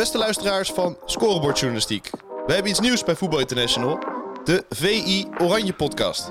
Beste 0.00 0.18
luisteraars 0.18 0.70
van 0.70 0.96
Scorebordjournalistiek. 1.04 2.10
We 2.46 2.52
hebben 2.52 2.70
iets 2.70 2.80
nieuws 2.80 3.04
bij 3.04 3.16
Voetbal 3.16 3.38
International. 3.38 3.98
De 4.44 4.64
VI 4.68 5.26
Oranje 5.38 5.72
podcast. 5.72 6.30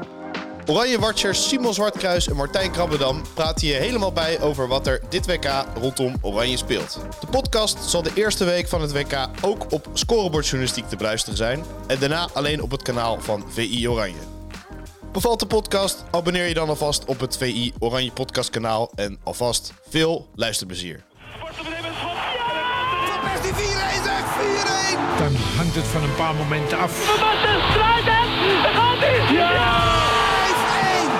Oranje 0.68 1.00
Watchers 1.00 1.48
Simon 1.50 1.74
Zwartkruis 1.74 2.28
en 2.28 2.36
Martijn 2.36 2.72
Krabbedam 2.72 3.22
praten 3.34 3.68
je 3.68 3.74
helemaal 3.74 4.12
bij 4.12 4.42
over 4.42 4.68
wat 4.68 4.88
er 4.88 5.02
dit 5.10 5.26
WK 5.26 5.66
rondom 5.80 6.16
Oranje 6.22 6.58
speelt. 6.58 7.00
De 7.20 7.28
podcast 7.28 7.90
zal 7.90 8.02
de 8.02 8.12
eerste 8.14 8.46
week 8.46 8.68
van 8.68 8.82
het 8.82 8.92
WK 8.92 9.30
ook 9.42 9.72
op 9.72 9.88
Scorebordjournalistiek 9.94 10.90
te 10.90 10.96
beluisteren 10.96 11.38
zijn. 11.38 11.64
En 11.88 12.00
daarna 12.00 12.30
alleen 12.34 12.62
op 12.62 12.72
het 12.72 12.82
kanaal 12.82 13.22
van 13.22 13.44
VI 13.48 13.90
Oranje. 13.90 14.22
Bevalt 15.12 15.40
de 15.40 15.48
podcast? 15.48 16.04
Abonneer 16.12 16.48
je 16.48 16.54
dan 16.54 16.70
alvast 16.70 17.06
op 17.06 17.20
het 17.20 17.38
VI 17.38 17.74
Oranje 17.80 18.12
podcast 18.12 18.50
kanaal. 18.50 18.92
En 18.96 19.20
alvast 19.24 19.74
veel 19.90 20.28
luisterplezier. 20.36 21.09
Persie 23.56 23.74
4-1 23.74 24.04
zeg, 24.04 24.24
4-1! 24.24 25.18
Dan 25.18 25.36
hangt 25.58 25.76
het 25.76 25.86
van 25.86 26.04
een 26.04 26.16
paar 26.16 26.36
momenten 26.36 26.78
af. 26.78 26.92
Basten 26.92 27.62
struit 27.70 28.06
het! 28.06 28.64
Daar 28.64 28.74
gaat 28.74 29.00
hij! 29.00 29.34
Ja! 29.36 29.84
5-1! 31.00 31.12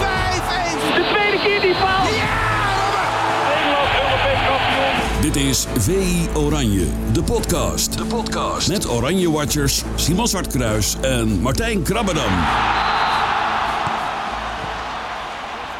5-1! 0.00 0.94
De 0.94 1.08
tweede 1.12 1.38
keer 1.42 1.60
die 1.60 1.74
paal! 1.74 2.06
Ja! 2.06 2.46
Dit 5.20 5.36
is 5.36 5.66
VI 5.78 6.28
Oranje, 6.34 6.86
de 7.12 7.22
podcast. 7.22 7.98
De 7.98 8.04
podcast. 8.04 8.68
Met 8.68 8.88
Oranje 8.88 9.30
Watchers 9.30 9.82
Simon 9.94 10.28
Zwartkruis 10.28 10.96
en 11.00 11.40
Martijn 11.40 11.82
Krabbedam. 11.82 12.32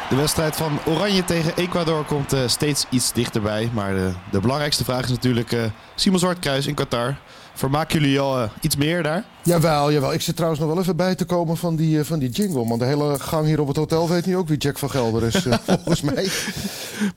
De 0.09 0.15
wedstrijd 0.15 0.55
van 0.55 0.79
Oranje 0.85 1.25
tegen 1.25 1.55
Ecuador 1.55 2.03
komt 2.05 2.33
eh, 2.33 2.39
steeds 2.45 2.85
iets 2.89 3.13
dichterbij. 3.13 3.69
Maar 3.73 3.93
de, 3.93 4.11
de 4.31 4.39
belangrijkste 4.39 4.83
vraag 4.83 5.03
is 5.03 5.09
natuurlijk 5.09 5.51
eh, 5.51 5.63
Simon 5.95 6.19
Zwartkruis 6.19 6.67
in 6.67 6.73
Qatar. 6.73 7.17
Vermaken 7.59 7.99
jullie 7.99 8.19
al 8.19 8.39
eh, 8.39 8.49
iets 8.61 8.75
meer 8.75 9.03
daar? 9.03 9.25
Jawel, 9.43 9.91
jawel. 9.91 10.13
Ik 10.13 10.21
zit 10.21 10.35
trouwens 10.35 10.61
nog 10.61 10.69
wel 10.73 10.79
even 10.81 10.95
bij 10.95 11.15
te 11.15 11.25
komen 11.25 11.57
van 11.57 11.75
die, 11.75 11.99
eh, 11.99 12.05
van 12.05 12.19
die 12.19 12.29
jingle. 12.29 12.67
Want 12.67 12.79
de 12.79 12.85
hele 12.85 13.19
gang 13.19 13.45
hier 13.45 13.59
op 13.61 13.67
het 13.67 13.75
hotel 13.77 14.09
weet 14.09 14.25
nu 14.25 14.37
ook 14.37 14.47
wie 14.47 14.57
Jack 14.57 14.77
van 14.77 14.89
Gelder 14.89 15.23
is, 15.23 15.45
eh, 15.45 15.57
volgens 15.83 16.01
mij. 16.01 16.29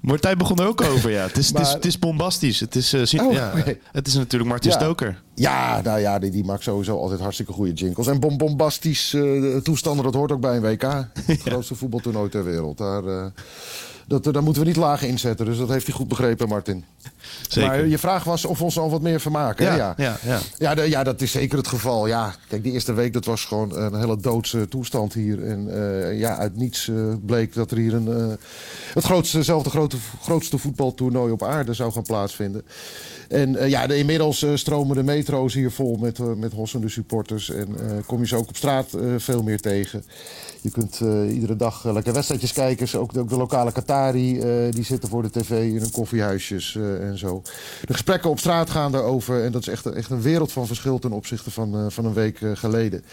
Martijn 0.01 0.39
begon 0.39 0.57
er 0.59 0.67
ook 0.67 0.81
over, 0.81 1.11
ja. 1.11 1.23
Het 1.23 1.37
is, 1.39 1.49
het 1.49 1.59
is, 1.59 1.62
Maar- 1.65 1.75
het 1.75 1.84
is 1.84 1.99
bombastisch. 1.99 2.61
Het 2.61 2.75
is, 2.75 2.95
Oh, 2.95 3.33
ja, 3.33 3.53
het 3.93 4.07
is 4.07 4.15
natuurlijk 4.15 4.51
Martin 4.51 4.71
Ja. 4.71 4.77
Stoker. 4.79 5.23
Ja, 5.34 5.81
nou 5.81 6.01
ja, 6.01 6.19
die, 6.19 6.31
die 6.31 6.45
maakt 6.45 6.62
sowieso 6.62 6.99
altijd 6.99 7.21
hartstikke 7.21 7.53
goede 7.53 7.73
jingles. 7.73 8.06
En 8.06 8.21
bom 8.21 8.37
bombastisch 8.39 9.17
toestanden, 9.62 10.05
dat 10.05 10.15
hoort 10.15 10.33
ook 10.33 10.41
bij 10.41 10.56
een 10.56 10.62
WK. 10.62 10.83
Het 11.27 11.41
grootste 11.45 11.75
voetbaltoernooi 11.75 12.29
ter 12.29 12.45
wereld. 12.45 12.79
Daar, 12.79 13.33
dat, 14.06 14.25
daar 14.25 14.43
moeten 14.43 14.62
we 14.62 14.69
niet 14.69 14.77
laag 14.77 15.03
inzetten. 15.03 15.47
Dus 15.47 15.59
dat 15.59 15.69
heeft 15.69 15.87
hij 15.87 15.95
goed 15.95 16.09
begrepen, 16.09 16.49
Martin. 16.49 16.84
Zeker. 17.48 17.70
Maar 17.70 17.87
je 17.87 17.98
vraag 17.98 18.25
was 18.25 18.45
of 18.45 18.59
we 18.59 18.65
ons 18.65 18.78
al 18.78 18.91
wat 18.91 19.03
meer 19.03 19.20
vermaken. 19.20 19.65
Ja, 19.65 19.95
ja, 19.97 20.17
ja. 20.25 20.39
Ja, 20.59 20.75
de- 20.75 20.89
ja, 20.89 21.03
dat 21.05 21.20
is 21.20 21.31
zeker 21.31 21.59
het 21.59 21.69
geval. 21.69 22.06
Ja, 22.06 22.34
kijk, 22.48 22.62
die 22.62 22.73
eerste 22.73 22.92
week 22.92 23.12
dat 23.12 23.25
was 23.25 23.45
gewoon 23.45 23.77
een 23.77 23.98
hele 23.98 24.17
doodse 24.17 24.69
toestand 24.69 25.12
hier. 25.15 25.45
En 25.47 25.69
eh, 25.75 26.19
ja, 26.19 26.37
uit 26.37 26.56
niets 26.56 26.89
eh, 26.89 26.95
bleek 27.27 27.55
dat 27.55 27.70
er 27.70 27.77
hier 27.77 27.95
een, 27.95 28.09
eh, 28.09 28.27
het 28.95 29.05
grootste, 29.05 29.43
zelfde 29.43 29.70
grote, 29.70 29.97
grootste 30.23 30.59
voetbaltoernooi 30.59 31.33
op 31.33 31.43
aarde 31.43 31.75
zou 31.75 31.93
gaan 31.93 32.03
plaatsvinden. 32.03 32.62
En 33.28 33.69
ja, 33.69 33.87
de, 33.87 33.97
inmiddels 33.97 34.47
stromen 34.55 34.97
de 34.97 35.03
metro's 35.03 35.55
hier 35.55 35.70
vol 35.70 35.97
met, 36.00 36.37
met 36.37 36.53
hossende 36.53 36.89
supporters. 36.89 37.50
En 37.50 37.77
kom 38.06 38.20
je 38.20 38.27
ze 38.27 38.37
ook 38.37 38.48
op 38.48 38.56
straat 38.56 38.89
veel 39.17 39.43
meer 39.43 39.61
tegen. 39.61 40.05
Je 40.61 40.70
kunt 40.70 41.00
iedere 41.31 41.56
dag 41.56 41.84
lekker 41.84 42.12
wedstrijdjes 42.12 42.53
kijken. 42.53 43.00
Ook 43.00 43.12
de, 43.12 43.20
ook 43.20 43.28
de 43.28 43.37
lokale 43.37 43.73
Qatari, 43.73 44.41
die 44.70 44.84
zitten 44.84 45.09
voor 45.09 45.23
de 45.23 45.31
tv 45.31 45.50
in 45.50 45.77
hun 45.81 45.91
koffiehuisjes 45.91 46.77
eh, 46.77 46.83
en 47.13 47.19
zo. 47.19 47.43
De 47.85 47.93
gesprekken 47.93 48.31
op 48.31 48.39
straat 48.39 48.71
gaan 48.71 48.93
daarover. 48.93 49.45
En 49.45 49.53
dat 49.53 49.61
is 49.61 49.69
echt, 49.69 49.87
echt 49.87 50.11
een 50.11 50.23
wereld 50.23 50.53
van 50.53 50.67
verschil 50.67 50.99
ten 50.99 51.13
opzichte 51.13 51.51
van, 51.51 51.75
eh, 51.75 51.87
van 51.89 52.05
een 52.05 52.13
week 52.13 52.41
eh, 52.41 52.51
geleden. 52.55 53.05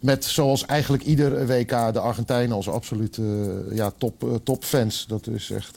Met 0.00 0.24
zoals 0.24 0.66
eigenlijk 0.66 1.02
ieder 1.02 1.46
WK 1.46 1.92
de 1.92 2.00
Argentijnen 2.00 2.56
als 2.56 2.68
absolute 2.68 3.22
eh, 3.22 3.76
ja, 3.76 3.92
top, 3.98 4.40
topfans. 4.44 5.06
Dat 5.06 5.26
is 5.26 5.50
echt... 5.50 5.76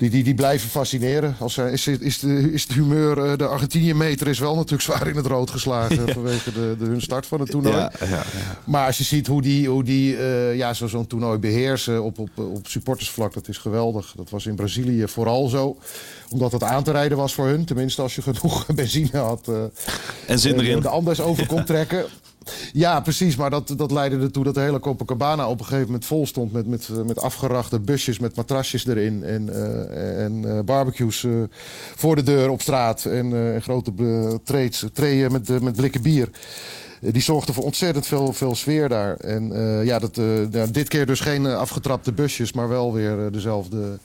die, 0.00 0.10
die, 0.10 0.24
die 0.24 0.34
blijven 0.34 0.68
fascineren. 0.70 1.36
Als, 1.38 1.58
is, 1.58 1.86
is, 1.86 2.18
de, 2.18 2.52
is 2.52 2.62
het 2.62 2.72
humeur, 2.72 3.24
eh, 3.30 3.36
de 3.38 3.46
Argentinië-meter 3.46 4.28
is 4.28 4.38
wel 4.38 4.54
natuurlijk 4.54 4.82
zwaar 4.82 5.08
in 5.08 5.16
het 5.16 5.26
rood 5.26 5.50
geslagen 5.50 6.08
vanwege 6.14 6.52
de, 6.52 6.76
de, 6.78 6.84
hun 6.84 7.00
start 7.00 7.26
van 7.26 7.40
het 7.40 7.50
toernooi. 7.50 7.76
Ja, 7.76 7.90
ja. 8.00 8.22
Maar 8.64 8.86
als 8.86 8.98
je 8.98 9.04
ziet 9.04 9.26
hoe 9.26 9.42
die, 9.42 9.68
hoe 9.68 9.84
die 9.84 10.16
eh, 10.16 10.56
ja, 10.56 10.74
zo- 10.74 10.86
zo'n 10.86 11.06
toernooi 11.06 11.38
beheersen 11.38 12.02
op, 12.02 12.18
op, 12.18 12.30
op 12.38 12.66
supportersvlak, 12.68 13.32
dat 13.34 13.48
is 13.48 13.58
geweldig. 13.58 14.12
Dat 14.16 14.30
was 14.30 14.46
in 14.46 14.54
Brazilië 14.54 15.08
vooral 15.08 15.48
zo. 15.48 15.76
Omdat 16.30 16.52
het 16.52 16.62
aan 16.62 16.82
te 16.82 16.90
rijden 16.90 17.16
was 17.18 17.34
voor 17.34 17.46
hun. 17.46 17.64
Tenminste, 17.64 18.02
als 18.02 18.14
je 18.14 18.22
genoeg 18.22 18.66
benzine 18.74 19.18
had. 19.18 19.48
eh, 19.48 19.54
En 20.26 20.38
zin 20.38 20.58
erin. 20.60 20.80
De 20.80 20.88
Andes 20.88 21.20
over 21.20 21.46
kon 21.46 21.64
trekken. 21.64 22.04
Ja, 22.72 23.00
precies. 23.00 23.36
Maar 23.36 23.50
dat, 23.50 23.72
dat 23.76 23.90
leidde 23.90 24.18
ertoe 24.18 24.44
dat 24.44 24.54
de 24.54 24.60
hele 24.60 24.80
Copacabana 24.80 25.48
op 25.48 25.58
een 25.58 25.64
gegeven 25.64 25.86
moment 25.86 26.04
vol 26.04 26.26
stond. 26.26 26.52
Met, 26.52 26.66
met, 26.66 26.88
eh, 26.88 27.02
met 27.02 27.20
afgerachte 27.20 27.80
busjes 27.80 28.18
met 28.18 28.36
matrasjes 28.36 28.86
erin. 28.86 29.24
En, 29.24 29.48
eh, 29.48 30.24
en 30.24 30.44
eh, 30.44 30.64
barbecues 30.64 31.26
voor 31.96 32.16
de 32.16 32.22
deur 32.22 32.48
op 32.50 32.60
straat. 32.60 33.04
En, 33.04 33.62
grote 33.62 33.92
trays, 34.44 34.84
trayen 34.92 35.32
met, 35.32 35.62
met 35.62 35.76
blikken 35.76 36.02
bier. 36.02 36.28
Die 37.00 37.22
zorgde 37.22 37.52
voor 37.52 37.64
ontzettend 37.64 38.06
veel, 38.06 38.32
veel 38.32 38.54
sfeer 38.54 38.88
daar. 38.88 39.16
En 39.16 39.52
ja, 39.84 39.98
dat, 39.98 40.14
dit 40.72 40.88
keer 40.88 41.06
dus 41.06 41.20
geen 41.20 41.46
afgetrapte 41.46 42.12
busjes, 42.12 42.52
maar 42.52 42.68
wel 42.68 42.92
weer 42.92 43.32
dezelfde 43.32 43.98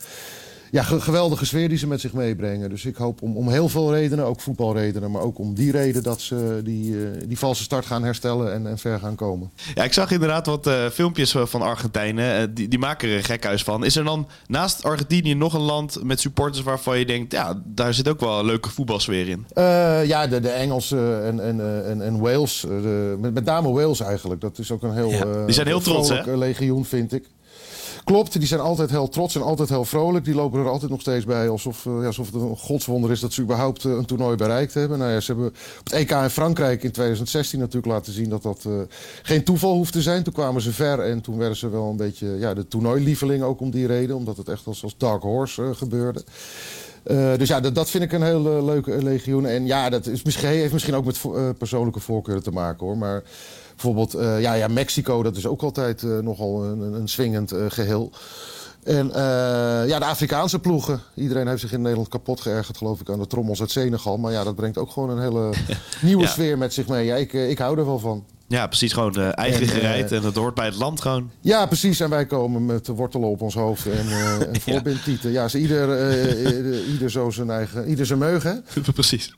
ja, 0.76 0.84
ge- 0.84 1.02
geweldige 1.02 1.46
sfeer 1.46 1.70
die 1.70 1.78
ze 1.78 1.88
met 1.88 2.02
zich 2.02 2.14
meebrengen. 2.14 2.70
Dus 2.70 2.86
ik 2.86 2.96
hoop 2.96 3.22
om, 3.22 3.38
om 3.38 3.50
heel 3.50 3.70
veel 3.70 3.94
redenen, 3.94 4.26
ook 4.26 4.40
voetbalredenen, 4.42 5.12
maar 5.12 5.22
ook 5.22 5.40
om 5.40 5.54
die 5.54 5.72
reden 5.72 6.04
dat 6.04 6.22
ze 6.22 6.62
die, 6.64 6.96
eh, 6.96 7.10
die 7.28 7.38
valse 7.38 7.64
start 7.64 7.86
gaan 7.86 8.04
herstellen 8.04 8.54
en, 8.54 8.68
en 8.68 8.78
ver 8.78 9.00
gaan 9.00 9.16
komen. 9.16 9.52
Ja, 9.76 9.84
ik 9.84 9.94
zag 9.94 10.12
inderdaad 10.12 10.46
wat 10.46 10.68
eh, 10.68 10.86
filmpjes 10.90 11.36
van 11.44 11.62
Argentijnen. 11.62 12.38
Eh, 12.38 12.48
die, 12.54 12.68
die 12.68 12.80
maken 12.80 13.10
er 13.10 13.16
een 13.18 13.24
gekhuis 13.24 13.64
van. 13.64 13.86
Is 13.86 13.96
er 13.96 14.04
dan 14.04 14.28
naast 14.48 14.84
Argentinië 14.84 15.34
nog 15.36 15.54
een 15.54 15.62
land 15.62 16.04
met 16.04 16.20
supporters 16.20 16.64
waarvan 16.64 17.00
je 17.00 17.06
denkt... 17.06 17.32
ja, 17.32 17.62
daar 17.66 17.94
zit 17.94 18.08
ook 18.10 18.20
wel 18.20 18.40
een 18.40 18.46
leuke 18.46 18.70
voetbalsfeer 18.70 19.28
in? 19.30 19.46
Eh, 19.54 20.06
ja, 20.06 20.28
de, 20.28 20.40
de 20.40 20.50
Engelsen 20.50 21.24
en, 21.26 21.40
en, 21.40 21.60
eh, 21.60 21.90
en, 21.90 22.02
en 22.02 22.20
Wales, 22.20 22.64
eh, 22.64 22.70
de, 22.82 23.16
met, 23.20 23.34
met 23.34 23.46
name 23.46 23.72
Wales 23.72 24.00
eigenlijk. 24.00 24.42
Dat 24.42 24.58
is 24.60 24.72
ook 24.72 24.84
een 24.84 24.94
heel, 24.94 25.10
Ja, 25.10 25.26
eh, 25.26 25.46
die 25.46 25.56
zijn 25.56 25.68
heel 25.68 25.80
trots, 25.80 26.10
hè? 26.10 26.16
eh, 26.32 26.38
legioen, 26.38 26.86
vind 26.86 27.14
ik. 27.14 27.26
Klopt, 28.06 28.34
die 28.40 28.48
zijn 28.48 28.60
altijd 28.60 28.90
heel 28.90 29.10
trots 29.10 29.36
en 29.36 29.42
altijd 29.42 29.70
heel 29.70 29.86
vrolijk. 29.86 30.26
Die 30.26 30.36
lopen 30.36 30.60
er 30.60 30.70
altijd 30.70 30.92
nog 30.92 31.02
steeds 31.02 31.26
bij 31.26 31.50
alsof, 31.50 31.86
eh, 31.86 32.06
alsof 32.06 32.26
het 32.32 32.42
een 32.42 32.58
godswonder 32.58 33.12
is 33.12 33.20
dat 33.20 33.34
ze 33.34 33.42
überhaupt 33.42 33.86
eh, 33.86 33.92
een 33.92 34.06
toernooi 34.06 34.36
bereikt 34.36 34.74
hebben. 34.74 35.00
Nou 35.00 35.12
ja, 35.12 35.20
ze 35.20 35.32
hebben 35.32 35.48
op 35.80 35.84
het 35.84 35.94
EK 35.94 36.12
in 36.12 36.30
Frankrijk 36.30 36.84
in 36.84 36.92
2016 36.92 37.60
natuurlijk 37.60 37.94
laten 37.94 38.14
zien 38.14 38.30
dat 38.30 38.44
dat 38.44 38.64
eh, 38.66 38.74
geen 39.24 39.44
toeval 39.44 39.74
hoeft 39.74 39.92
te 39.92 40.02
zijn. 40.02 40.24
Toen 40.24 40.34
kwamen 40.34 40.62
ze 40.62 40.72
ver 40.72 41.00
en 41.00 41.22
toen 41.22 41.38
werden 41.38 41.58
ze 41.58 41.70
wel 41.70 41.90
een 41.90 41.98
beetje 41.98 42.28
ja, 42.28 42.54
de 42.54 42.68
toernooilieveling 42.68 43.44
ook 43.44 43.60
om 43.60 43.72
die 43.72 43.88
reden. 43.88 44.16
Omdat 44.16 44.38
het 44.38 44.50
echt 44.50 44.68
als, 44.68 44.84
als 44.84 44.98
Dark 44.98 45.22
Horse 45.22 45.72
gebeurde. 45.76 46.24
Dus 47.38 47.48
ja, 47.48 47.60
dat, 47.60 47.76
dat 47.76 47.90
vind 47.90 48.04
ik 48.04 48.12
een 48.12 48.24
heel 48.24 48.64
leuke 48.66 49.04
legioen. 49.04 49.46
En 49.46 49.66
ja, 49.66 49.90
dat 49.90 50.08
is 50.08 50.24
misschien, 50.24 50.48
heeft 50.48 50.74
misschien 50.74 50.96
ook 50.96 51.06
met 51.06 51.20
persoonlijke 51.58 52.00
voorkeuren 52.00 52.44
te 52.44 52.52
maken 52.52 52.86
hoor. 52.86 52.98
Maar 52.98 53.24
bijvoorbeeld, 53.76 54.14
eh, 54.14 54.42
ja, 54.42 54.54
ja, 54.54 54.68
Mexico, 54.68 55.24
dat 55.24 55.36
is 55.36 55.46
ook 55.48 55.62
altijd 55.62 56.04
eh, 56.04 56.18
nogal 56.18 56.64
een, 56.64 56.80
een, 56.94 57.08
swingend 57.08 57.52
eh, 57.52 57.66
geheel. 57.68 58.12
En 58.84 59.08
ja, 59.88 60.00
de 60.00 60.06
Afrikaanse 60.06 60.60
ploegen. 60.60 61.02
Iedereen 61.16 61.48
heeft 61.48 61.62
zich 61.62 61.72
in 61.72 61.82
Nederland 61.82 62.08
kapot 62.10 62.42
geërgerd, 62.42 62.78
geloof 62.78 63.00
ik, 63.00 63.10
aan 63.10 63.20
de 63.20 63.28
trommels 63.28 63.60
uit 63.60 63.72
Senegal. 63.72 64.18
Maar 64.18 64.32
ja, 64.32 64.44
dat 64.44 64.56
brengt 64.56 64.78
ook 64.78 64.92
gewoon 64.92 65.10
een 65.10 65.22
hele 65.22 65.50
nieuwe 66.02 66.24
Ja. 66.24 66.30
sfeer 66.30 66.58
met 66.58 66.74
zich 66.74 66.88
mee. 66.88 67.06
Ja, 67.06 67.16
ik, 67.16 67.34
ik 67.34 67.58
hou 67.58 67.78
er 67.80 67.86
wel 67.86 68.00
van. 68.00 68.26
Ja, 68.48 68.68
precies. 68.68 68.94
Gewoon 68.94 69.16
eh, 69.16 69.30
eigen 69.38 69.62
En, 69.62 69.68
eh, 69.68 69.74
gereid 69.74 70.12
en 70.12 70.24
het 70.24 70.36
hoort 70.36 70.56
bij 70.56 70.66
het 70.66 70.76
land 70.76 71.02
gewoon. 71.02 71.32
Ja, 71.42 71.66
precies. 71.66 72.00
En 72.00 72.10
wij 72.10 72.26
komen 72.26 72.66
met 72.66 72.86
de 72.86 72.92
wortelen 72.94 73.30
op 73.30 73.42
ons 73.42 73.54
hoofd 73.54 73.86
en, 73.86 74.08
eh 74.08 74.42
en 74.54 74.62
voorbindtieten. 74.62 75.32
Ja, 75.32 75.48
ze 75.48 75.60
ieder, 75.60 75.92
eh, 75.92 76.46
eh, 76.46 76.90
ieder 76.92 77.12
zo 77.12 77.30
zijn 77.30 77.50
eigen, 77.50 77.88
ieder 77.90 78.06
zijn 78.06 78.20
meug, 78.20 78.44
hè? 78.44 78.54
precies. 78.94 79.34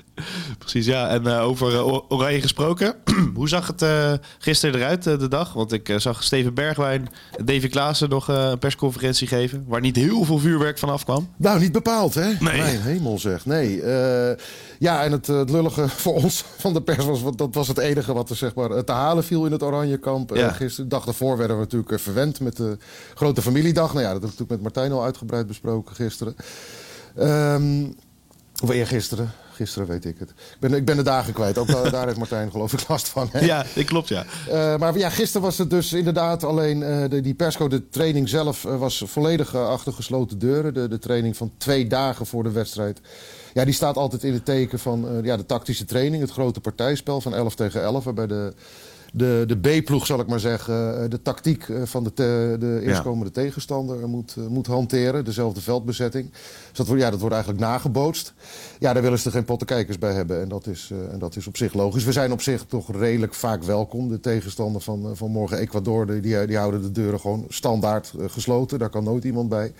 Precies, 0.57 0.85
ja. 0.85 1.09
En 1.09 1.27
eh, 1.27 1.43
over 1.43 1.73
eh, 1.73 1.85
Or- 1.85 2.05
Oranje 2.09 2.41
gesproken. 2.41 2.95
Hoe 3.35 3.49
zag 3.49 3.67
het 3.67 3.81
eh, 3.81 4.13
gisteren 4.37 4.75
eruit, 4.79 5.07
eh, 5.07 5.19
de 5.19 5.27
dag? 5.27 5.53
Want 5.53 5.71
ik 5.71 5.89
eh, 5.89 5.97
zag 5.97 6.23
Steven 6.23 6.53
Bergwijn 6.53 7.09
en 7.37 7.45
Davy 7.45 7.67
Klaassen 7.67 8.09
nog 8.09 8.29
eh, 8.29 8.47
een 8.49 8.59
persconferentie 8.59 9.27
geven... 9.27 9.63
waar 9.67 9.81
niet 9.81 9.95
heel 9.95 10.23
veel 10.25 10.37
vuurwerk 10.39 10.77
van 10.77 10.89
afkwam. 10.89 11.29
Nou, 11.37 11.59
niet 11.59 11.71
bepaald, 11.71 12.13
hè? 12.13 12.25
Nee. 12.25 12.37
Mijn 12.39 12.81
hemel 12.81 13.19
zeg. 13.19 13.45
Nee. 13.45 13.81
eh, 13.81 14.37
ja, 14.79 15.03
en 15.03 15.11
het, 15.11 15.29
eh, 15.29 15.37
het 15.37 15.49
lullige 15.49 15.89
voor 16.03 16.13
ons 16.13 16.43
van 16.57 16.73
de 16.73 16.81
pers 16.81 17.05
was... 17.05 17.21
dat 17.35 17.55
was 17.55 17.67
het 17.67 17.77
enige 17.77 18.13
wat 18.13 18.29
er 18.29 18.35
zeg 18.35 18.55
maar, 18.55 18.71
eh, 18.71 18.79
halen 18.97 19.23
viel 19.23 19.45
in 19.45 19.51
het 19.51 19.63
Oranje 19.63 19.97
kamp 19.97 20.31
eh, 20.31 20.39
Ja. 20.39 20.51
gisteren. 20.51 20.89
De 20.89 20.95
dag 20.95 21.05
daarvoor 21.05 21.37
werden 21.37 21.55
we 21.55 21.61
natuurlijk 21.61 21.91
eh, 21.91 21.97
verwend 21.97 22.39
met 22.39 22.55
de 22.55 22.77
grote 23.15 23.41
familiedag. 23.41 23.93
Nou 23.93 24.05
ja, 24.05 24.13
dat 24.13 24.21
heb 24.21 24.31
ik 24.31 24.37
natuurlijk 24.39 24.61
met 24.61 24.73
Martijn 24.73 24.91
al 24.91 25.03
uitgebreid 25.03 25.47
besproken 25.47 25.95
gisteren. 25.95 26.35
Ehm 27.15 27.85
of 28.63 28.69
eergisteren. 28.69 29.31
Gisteren 29.51 29.87
weet 29.87 30.05
ik 30.05 30.19
het. 30.19 30.29
Ik 30.29 30.59
ben, 30.59 30.73
ik 30.73 30.85
ben 30.85 30.95
de 30.95 31.03
dagen 31.03 31.33
kwijt. 31.33 31.57
Ook 31.57 31.91
daar, 31.91 32.05
heeft 32.07 32.17
Martijn 32.17 32.51
geloof 32.51 32.73
ik 32.73 32.87
last 32.87 33.07
van. 33.07 33.29
Hè? 33.31 33.39
Ja, 33.39 33.65
dat 33.75 33.83
klopt, 33.83 34.07
ja. 34.07 34.25
Eh, 34.49 34.77
maar 34.77 34.97
ja, 34.97 35.09
gisteren 35.09 35.41
was 35.41 35.57
het 35.57 35.69
dus 35.69 35.93
inderdaad 35.93 36.43
alleen 36.43 36.83
eh, 36.83 37.09
de, 37.09 37.21
die 37.21 37.33
persco. 37.33 37.67
De 37.67 37.89
training 37.89 38.29
zelf 38.29 38.61
was 38.61 39.03
volledig 39.05 39.55
achter 39.55 39.93
gesloten 39.93 40.39
deuren. 40.39 40.73
De, 40.73 40.87
de 40.87 40.99
training 40.99 41.37
van 41.37 41.51
twee 41.57 41.87
dagen 41.87 42.25
voor 42.25 42.43
de 42.43 42.51
wedstrijd. 42.51 43.01
ja, 43.53 43.65
die 43.65 43.73
staat 43.73 43.97
altijd 43.97 44.23
in 44.23 44.33
het 44.33 44.45
teken 44.45 44.79
van 44.79 45.19
ja, 45.23 45.37
de 45.37 45.45
tactische 45.45 45.85
training, 45.85 46.21
het 46.21 46.31
grote 46.31 46.59
partijspel 46.59 47.21
van 47.21 47.33
11 47.33 47.55
tegen 47.55 47.81
11. 47.81 48.03
Waarbij 48.03 48.27
de, 48.27 48.53
de, 49.13 49.43
de 49.47 49.57
B-ploeg, 49.57 50.05
zal 50.05 50.19
ik 50.19 50.27
maar 50.27 50.39
zeggen, 50.39 51.03
eh, 51.03 51.09
de 51.09 51.21
tactiek 51.21 51.69
eh, 51.69 51.81
van 51.83 52.03
de, 52.03 52.13
te- 52.13 52.55
de 52.59 52.81
eerstkomende 52.83 53.31
tegenstander 53.31 54.09
moet, 54.09 54.35
eh, 54.37 54.47
moet 54.47 54.67
hanteren. 54.67 55.25
Dezelfde 55.25 55.61
veldbezetting. 55.61 56.31
Dus 56.31 56.77
dat 56.77 56.87
wordt, 56.87 57.01
ja, 57.01 57.09
dat 57.09 57.19
wordt 57.19 57.35
eigenlijk 57.35 57.65
nagebootst. 57.65 58.33
Ja, 58.79 58.93
daar 58.93 59.01
willen 59.01 59.19
ze 59.19 59.25
er 59.25 59.31
geen 59.31 59.45
pottenkijkers 59.45 59.97
bij 59.99 60.13
hebben. 60.13 60.41
En 60.41 60.49
dat, 60.49 60.67
is, 60.67 60.91
en 61.11 61.19
dat 61.19 61.35
is 61.35 61.47
op 61.47 61.57
zich 61.57 61.73
logisch. 61.73 62.03
We 62.03 62.11
zijn 62.11 62.31
op 62.31 62.41
zich 62.41 62.65
toch 62.65 62.91
redelijk 62.91 63.33
vaak 63.33 63.63
welkom. 63.63 64.09
De 64.09 64.19
tegenstander 64.19 64.81
van, 64.81 65.11
van 65.13 65.31
morgen, 65.31 65.57
Ecuador, 65.57 66.05
die, 66.21 66.45
die, 66.47 66.57
houden 66.57 66.81
de 66.81 66.91
deuren 66.91 67.19
gewoon 67.19 67.45
standaard 67.49 68.13
gesloten. 68.27 68.79
Daar 68.79 68.89
kan 68.89 69.03
nooit 69.03 69.23
iemand 69.23 69.49
bij. 69.49 69.73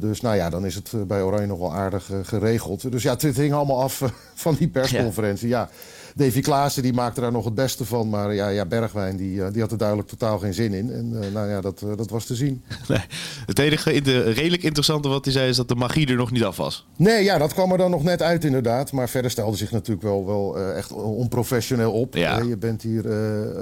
Dus 0.00 0.20
nou 0.20 0.36
ja, 0.36 0.50
dan 0.50 0.66
is 0.66 0.74
het 0.74 0.92
bij 1.06 1.22
Oranje 1.22 1.46
nog 1.46 1.58
wel 1.58 1.74
aardig 1.74 2.10
geregeld. 2.22 2.92
Dus 2.92 3.02
ja, 3.02 3.12
het 3.12 3.36
hing 3.36 3.52
allemaal 3.52 3.82
af 3.82 4.02
van 4.34 4.54
die 4.54 4.68
persconferentie. 4.68 5.48
Ja. 5.48 5.70
Davy 6.14 6.40
Klaassen 6.40 6.82
die 6.82 6.92
maakte 6.92 7.20
daar 7.20 7.32
nog 7.32 7.44
het 7.44 7.54
beste 7.54 7.84
van. 7.84 8.08
Maar 8.08 8.34
ja, 8.34 8.48
ja 8.48 8.66
Bergwijn 8.66 9.16
die, 9.16 9.42
eh, 9.44 9.52
die 9.52 9.60
had 9.60 9.72
er 9.72 9.78
duidelijk 9.78 10.08
totaal 10.08 10.38
geen 10.38 10.54
zin 10.54 10.72
in. 10.72 10.92
En 10.92 11.22
eh, 11.22 11.32
nou 11.32 11.48
ja, 11.48 11.60
dat, 11.60 11.82
eh, 11.82 11.96
dat 11.96 12.10
was 12.10 12.24
te 12.24 12.34
zien. 12.34 12.62
Nee. 12.88 13.00
Het 13.46 13.58
enige 13.58 13.92
inter- 13.92 14.32
redelijk 14.32 14.62
interessante 14.62 15.08
wat 15.08 15.24
hij 15.24 15.34
zei 15.34 15.48
is 15.48 15.56
dat 15.56 15.68
de 15.68 15.74
magie 15.74 16.06
er 16.06 16.16
nog 16.16 16.30
niet 16.30 16.44
af 16.44 16.56
was. 16.56 16.86
Nee, 16.96 17.24
ja, 17.24 17.38
dat 17.38 17.52
kwam 17.52 17.72
er 17.72 17.78
dan 17.78 17.90
nog 17.90 18.02
net 18.02 18.22
uit 18.22 18.44
inderdaad. 18.44 18.92
Maar 18.92 19.08
verder 19.08 19.30
stelde 19.30 19.56
zich 19.56 19.70
natuurlijk 19.70 20.02
wel, 20.02 20.26
wel 20.26 20.58
echt 20.58 20.92
onprofessioneel 20.92 21.92
op. 21.92 22.14
Ja. 22.14 22.38
Je 22.38 22.56
bent 22.56 22.82
hier 22.82 23.10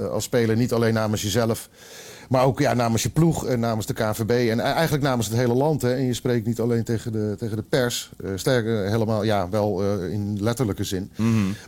als 0.09 0.23
speler 0.23 0.55
niet 0.55 0.73
alleen 0.73 0.93
namens 0.93 1.21
jezelf... 1.21 1.69
maar 2.29 2.45
ook 2.45 2.59
ja, 2.59 2.73
namens 2.73 3.03
je 3.03 3.09
ploeg 3.09 3.45
en 3.45 3.59
namens 3.59 3.85
de 3.85 3.93
KVB... 3.93 4.49
en 4.49 4.59
e- 4.59 4.61
eigenlijk 4.61 5.03
namens 5.03 5.27
het 5.27 5.37
hele 5.37 5.53
land. 5.53 5.81
Hè. 5.81 5.93
En 5.93 6.05
je 6.05 6.13
spreekt 6.13 6.45
niet 6.45 6.59
alleen 6.59 6.83
tegen 6.83 7.11
de, 7.11 7.35
tegen 7.37 7.57
de 7.57 7.63
pers. 7.63 8.11
eh, 8.23 8.31
sterker, 8.35 8.89
helemaal, 8.89 9.23
ja, 9.23 9.49
wel 9.49 9.83
eh, 9.83 10.11
in 10.11 10.37
letterlijke 10.41 10.83
zin. 10.83 11.11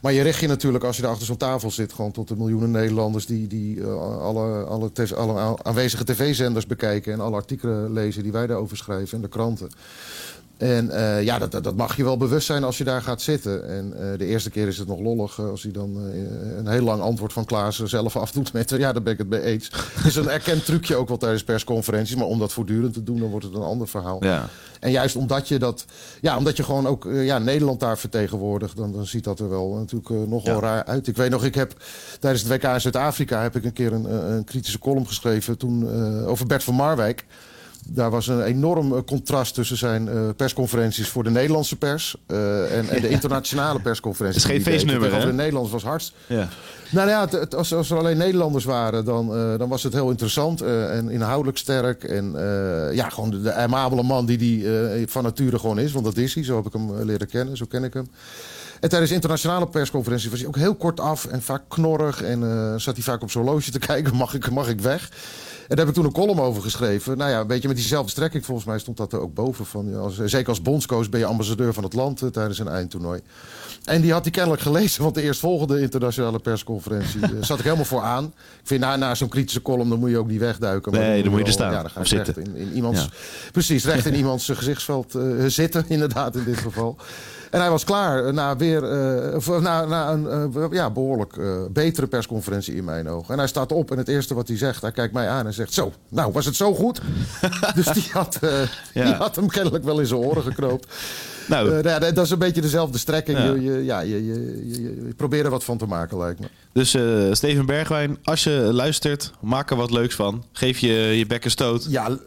Maar 0.01 0.13
je 0.13 0.21
richt 0.21 0.39
je 0.39 0.47
natuurlijk, 0.47 0.83
als 0.83 0.95
je 0.95 1.01
daar 1.01 1.11
achter 1.11 1.25
zo'n 1.25 1.37
tafel 1.37 1.71
zit... 1.71 1.93
gewoon 1.93 2.11
tot 2.11 2.27
de 2.27 2.35
miljoenen 2.35 2.71
Nederlanders... 2.71 3.25
die, 3.25 3.47
die 3.47 3.81
eh, 3.81 4.21
alle, 4.21 4.63
alle, 4.63 4.91
tv 4.91 5.13
alle 5.13 5.63
aanwezige 5.63 6.03
tv-zenders 6.03 6.67
bekijken... 6.67 7.13
en 7.13 7.19
alle 7.19 7.35
artikelen 7.35 7.93
lezen 7.93 8.23
die 8.23 8.31
wij 8.31 8.47
daarover 8.47 8.77
schrijven 8.77 9.15
en 9.15 9.21
de 9.21 9.29
kranten. 9.29 9.69
En 10.61 10.89
eh, 10.89 11.23
ja, 11.23 11.37
dat, 11.39 11.51
dat- 11.51 11.63
dat 11.63 11.75
mag 11.75 11.97
je 11.97 12.03
wel 12.03 12.17
bewust 12.17 12.45
zijn 12.45 12.63
als 12.63 12.77
je 12.77 12.83
daar 12.83 13.01
gaat 13.01 13.21
zitten. 13.21 13.67
En 13.69 13.93
eh, 14.11 14.17
de 14.17 14.25
eerste 14.25 14.49
keer 14.49 14.67
is 14.67 14.77
het 14.77 14.87
nog 14.87 14.99
lollig 14.99 15.39
eh, 15.39 15.49
als 15.49 15.63
hij 15.63 15.71
dan 15.71 15.95
een 16.57 16.67
heel 16.67 16.83
lang 16.83 17.01
antwoord 17.01 17.33
van 17.33 17.45
Klaas 17.45 17.79
zelf 17.83 18.15
afdoet 18.15 18.53
met... 18.53 18.69
ja, 18.69 18.91
daar 18.93 19.01
ben 19.01 19.13
ik 19.13 19.19
het 19.19 19.29
mee 19.29 19.41
eens. 19.41 19.71
Het 19.93 20.05
is 20.05 20.15
een 20.25 20.29
erkend 20.29 20.65
trucje 20.65 20.95
ook 20.95 21.07
wel 21.07 21.17
tijdens 21.17 21.43
persconferenties. 21.43 22.15
Maar 22.15 22.25
om 22.25 22.39
dat 22.39 22.53
voortdurend 22.53 22.93
te 22.93 23.03
doen, 23.03 23.19
dan 23.19 23.29
wordt 23.29 23.45
het 23.45 23.55
een 23.55 23.61
ander 23.61 23.87
verhaal. 23.87 24.23
Ja. 24.23 24.47
En 24.79 24.91
juist 24.91 25.15
omdat 25.15 25.47
je 25.47 25.59
dat, 25.59 25.85
ja, 26.21 26.37
omdat 26.37 26.57
je 26.57 26.63
gewoon 26.63 26.87
ook 26.87 27.07
ja, 27.11 27.37
Nederland 27.39 27.79
daar 27.79 27.97
vertegenwoordigt, 27.97 28.77
dan, 28.77 28.91
dan 28.91 29.05
ziet 29.05 29.23
dat 29.23 29.39
er 29.39 29.49
wel 29.49 29.73
natuurlijk 29.73 30.09
nogal 30.29 30.53
Ja. 30.55 30.59
raar 30.59 30.83
uit. 30.85 31.07
Ik 31.07 31.15
weet 31.17 31.29
nog, 31.29 31.43
ik 31.43 31.55
heb 31.55 31.73
tijdens 32.19 32.43
het 32.43 32.51
WK 32.51 32.63
in 32.73 32.81
Zuid-Afrika 32.81 33.41
heb 33.41 33.55
ik 33.55 33.63
een 33.65 33.73
keer 33.73 33.93
een, 33.93 34.31
een 34.31 34.43
kritische 34.43 34.79
column 34.79 35.07
geschreven 35.07 35.57
toen 35.57 35.89
over 36.25 36.45
Bert 36.47 36.63
van 36.63 36.73
Marwijk. 36.75 37.25
Daar 37.87 38.09
was 38.09 38.27
een 38.27 38.41
enorm 38.43 38.93
eh, 38.93 38.99
contrast 39.05 39.53
tussen 39.53 39.77
zijn 39.77 40.07
eh, 40.09 40.19
persconferenties 40.35 41.07
voor 41.07 41.23
de 41.23 41.29
Nederlandse 41.29 41.75
pers 41.75 42.15
eh, 42.27 42.77
en, 42.77 42.89
en 42.89 43.01
de 43.01 43.09
internationale 43.17 43.79
persconferenties. 43.79 44.43
Het 44.43 44.51
is 44.51 44.57
geen 44.57 44.73
feestnummer, 44.73 45.13
hè? 45.15 45.25
de 45.25 45.33
Nederlanders 45.33 45.73
was 45.73 45.83
hard. 45.83 46.13
Ja. 46.27 46.47
Nou 46.91 47.09
ja, 47.09 47.21
het, 47.21 47.31
het- 47.31 47.55
als, 47.55 47.73
als 47.73 47.89
er 47.91 47.97
alleen 47.97 48.17
Nederlanders 48.17 48.63
waren, 48.65 49.05
dan, 49.05 49.27
dan 49.57 49.69
was 49.69 49.83
het 49.83 49.93
heel 49.93 50.09
interessant 50.09 50.61
en 50.61 51.09
inhoudelijk 51.09 51.57
sterk. 51.57 52.03
En 52.03 52.31
ja, 52.93 53.09
gewoon 53.09 53.29
de, 53.29 53.41
de 53.41 53.53
amabele 53.53 54.03
man 54.03 54.25
die 54.25 54.37
die 54.37 54.65
van 55.07 55.23
nature 55.23 55.59
gewoon 55.59 55.79
is. 55.79 55.91
Want 55.91 56.05
dat 56.05 56.17
is 56.17 56.33
hij, 56.33 56.43
zo 56.43 56.55
heb 56.55 56.65
ik 56.65 56.73
hem 56.73 57.01
leren 57.03 57.27
kennen, 57.27 57.57
zo 57.57 57.65
ken 57.65 57.83
ik 57.83 57.93
hem. 57.93 58.09
En 58.79 58.89
tijdens 58.89 59.11
internationale 59.11 59.67
persconferenties 59.67 60.29
was 60.29 60.39
hij 60.39 60.47
ook 60.47 60.55
heel 60.55 60.75
kort 60.75 60.99
af 60.99 61.25
en 61.25 61.41
vaak 61.41 61.61
knorrig. 61.67 62.21
En 62.23 62.39
zat 62.79 62.95
hij 62.95 63.03
vaak 63.03 63.21
op 63.21 63.31
zijn 63.31 63.43
horloge 63.43 63.71
te 63.71 63.79
kijken, 63.89 64.15
mag 64.15 64.33
ik, 64.33 64.49
mag 64.51 64.69
ik 64.69 64.81
weg? 64.81 65.09
En 65.71 65.77
daar 65.77 65.85
heb 65.85 65.95
ik 65.95 66.01
toen 66.01 66.11
een 66.11 66.19
column 66.19 66.39
over 66.39 66.61
geschreven. 66.61 67.17
Nou 67.17 67.31
ja, 67.31 67.39
een 67.39 67.47
beetje 67.47 67.67
met 67.67 67.77
diezelfde 67.77 68.11
strekking. 68.11 68.45
Volgens 68.45 68.67
mij 68.67 68.79
stond 68.79 68.97
dat 68.97 69.13
er 69.13 69.19
ook 69.19 69.33
boven. 69.33 69.65
Van, 69.65 69.95
als, 69.95 70.19
zeker 70.25 70.49
als 70.49 70.61
bondscoach 70.61 71.09
ben 71.09 71.19
je 71.19 71.25
ambassadeur 71.25 71.73
van 71.73 71.83
het 71.83 71.93
land 71.93 72.21
eh, 72.21 72.29
tijdens 72.29 72.59
een 72.59 72.67
eindtoernooi. 72.67 73.21
En 73.83 74.01
die 74.01 74.11
had 74.11 74.21
hij 74.21 74.31
kennelijk 74.31 74.61
gelezen, 74.61 75.03
want 75.03 75.15
de 75.15 75.21
eerstvolgende 75.21 75.81
internationale 75.81 76.39
persconferentie 76.39 77.21
eh, 77.21 77.29
zat 77.41 77.57
ik 77.57 77.63
helemaal 77.63 77.85
voor 77.85 78.01
aan. 78.01 78.25
Ik 78.25 78.31
vind 78.63 78.81
na, 78.81 78.95
na 78.95 79.15
zo'n 79.15 79.29
kritische 79.29 79.61
column, 79.61 79.89
dan 79.89 79.99
moet 79.99 80.09
je 80.09 80.17
ook 80.17 80.27
niet 80.27 80.39
wegduiken. 80.39 80.91
maar 80.91 81.01
Nee, 81.01 81.21
dan 81.21 81.31
moet 81.31 81.39
je 81.39 81.45
er 81.45 81.51
staan. 81.51 81.71
Ja, 81.71 81.81
dan 81.81 81.89
ga 81.91 82.01
recht 82.01 82.09
zitten. 82.09 82.43
in, 82.43 82.55
in 82.55 82.73
iemands, 82.73 83.01
Ja. 83.01 83.09
Precies, 83.51 83.85
recht 83.85 84.05
in 84.05 84.15
iemands 84.15 84.45
gezichtsveld 84.45 85.15
eh, 85.15 85.23
zitten, 85.47 85.85
inderdaad, 85.95 86.35
in 86.35 86.43
dit 86.43 86.57
geval. 86.57 86.97
En 87.51 87.59
hij 87.59 87.69
was 87.69 87.83
klaar 87.83 88.33
na 88.33 88.55
weer 88.55 88.83
eh, 88.83 89.59
na, 89.59 89.85
na 89.85 90.09
een 90.11 90.53
eh, 90.55 90.65
ja, 90.71 90.89
behoorlijk 90.89 91.37
eh, 91.37 91.45
betere 91.69 92.07
persconferentie 92.07 92.75
in 92.75 92.83
mijn 92.83 93.09
ogen. 93.09 93.33
En 93.33 93.37
hij 93.39 93.47
staat 93.47 93.71
op 93.71 93.91
en 93.91 93.97
het 93.97 94.07
eerste 94.07 94.33
wat 94.33 94.47
hij 94.47 94.57
zegt, 94.57 94.81
hij 94.81 94.91
kijkt 94.91 95.13
mij 95.13 95.29
aan 95.29 95.45
en 95.45 95.53
zegt: 95.53 95.73
Zo, 95.73 95.91
nou 96.09 96.31
was 96.31 96.45
het 96.45 96.55
zo 96.55 96.73
goed? 96.73 97.01
dus 97.75 97.85
die 97.85 98.09
had, 98.11 98.39
Ja. 98.93 99.03
die 99.05 99.13
had 99.13 99.35
hem 99.35 99.47
kennelijk 99.47 99.83
wel 99.83 99.99
in 99.99 100.05
zijn 100.05 100.19
oren 100.19 100.43
geknoopt. 100.43 100.87
Nou, 101.47 101.87
ja, 101.87 101.99
dat 101.99 102.17
is 102.17 102.29
een 102.29 102.39
beetje 102.39 102.61
dezelfde 102.61 102.97
strekking. 102.97 103.37
Ja. 103.37 103.43
Je, 103.43 103.61
je, 103.61 103.83
ja, 103.83 103.99
je, 103.99 104.25
je, 104.25 104.63
je, 104.67 104.81
je 104.81 105.13
probeert 105.15 105.45
er 105.45 105.51
wat 105.51 105.63
van 105.63 105.77
te 105.77 105.85
maken, 105.85 106.17
lijkt 106.17 106.39
me. 106.39 106.45
dus 106.73 106.93
eh, 106.93 107.03
Steven 107.31 107.65
Bergwijn, 107.65 108.17
als 108.23 108.43
je 108.43 108.51
luistert, 108.51 109.31
maak 109.39 109.69
er 109.69 109.75
wat 109.75 109.91
leuks 109.91 110.15
van. 110.15 110.43
Geef 110.51 110.79
je 110.79 110.93
je 110.93 111.25
bek 111.25 111.45
een 111.45 111.51
stoot. 111.51 111.85
Ja, 111.89 112.09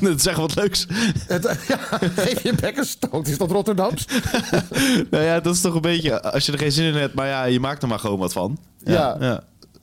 en 0.00 0.20
zeg 0.20 0.36
wat 0.36 0.54
leuks. 0.54 0.86
het, 1.26 1.42
ja 1.68 1.78
geef 2.16 2.42
je 2.42 2.54
bek 2.54 2.76
een 2.76 2.84
stoot. 2.84 3.28
Is 3.28 3.38
dat 3.38 3.50
Rotterdams? 3.50 4.06
nou 5.10 5.24
ja, 5.24 5.40
dat 5.40 5.54
is 5.54 5.60
toch 5.60 5.74
een 5.74 5.80
beetje, 5.80 6.22
als 6.22 6.46
je 6.46 6.52
er 6.52 6.58
geen 6.58 6.72
zin 6.72 6.84
in 6.84 6.94
hebt, 6.94 7.14
maar 7.14 7.26
ja, 7.26 7.44
je 7.44 7.60
maakt 7.60 7.82
er 7.82 7.88
maar 7.88 7.98
gewoon 7.98 8.18
wat 8.18 8.32
van. 8.32 8.58
Ja. 8.84 9.16
ja. 9.20 9.42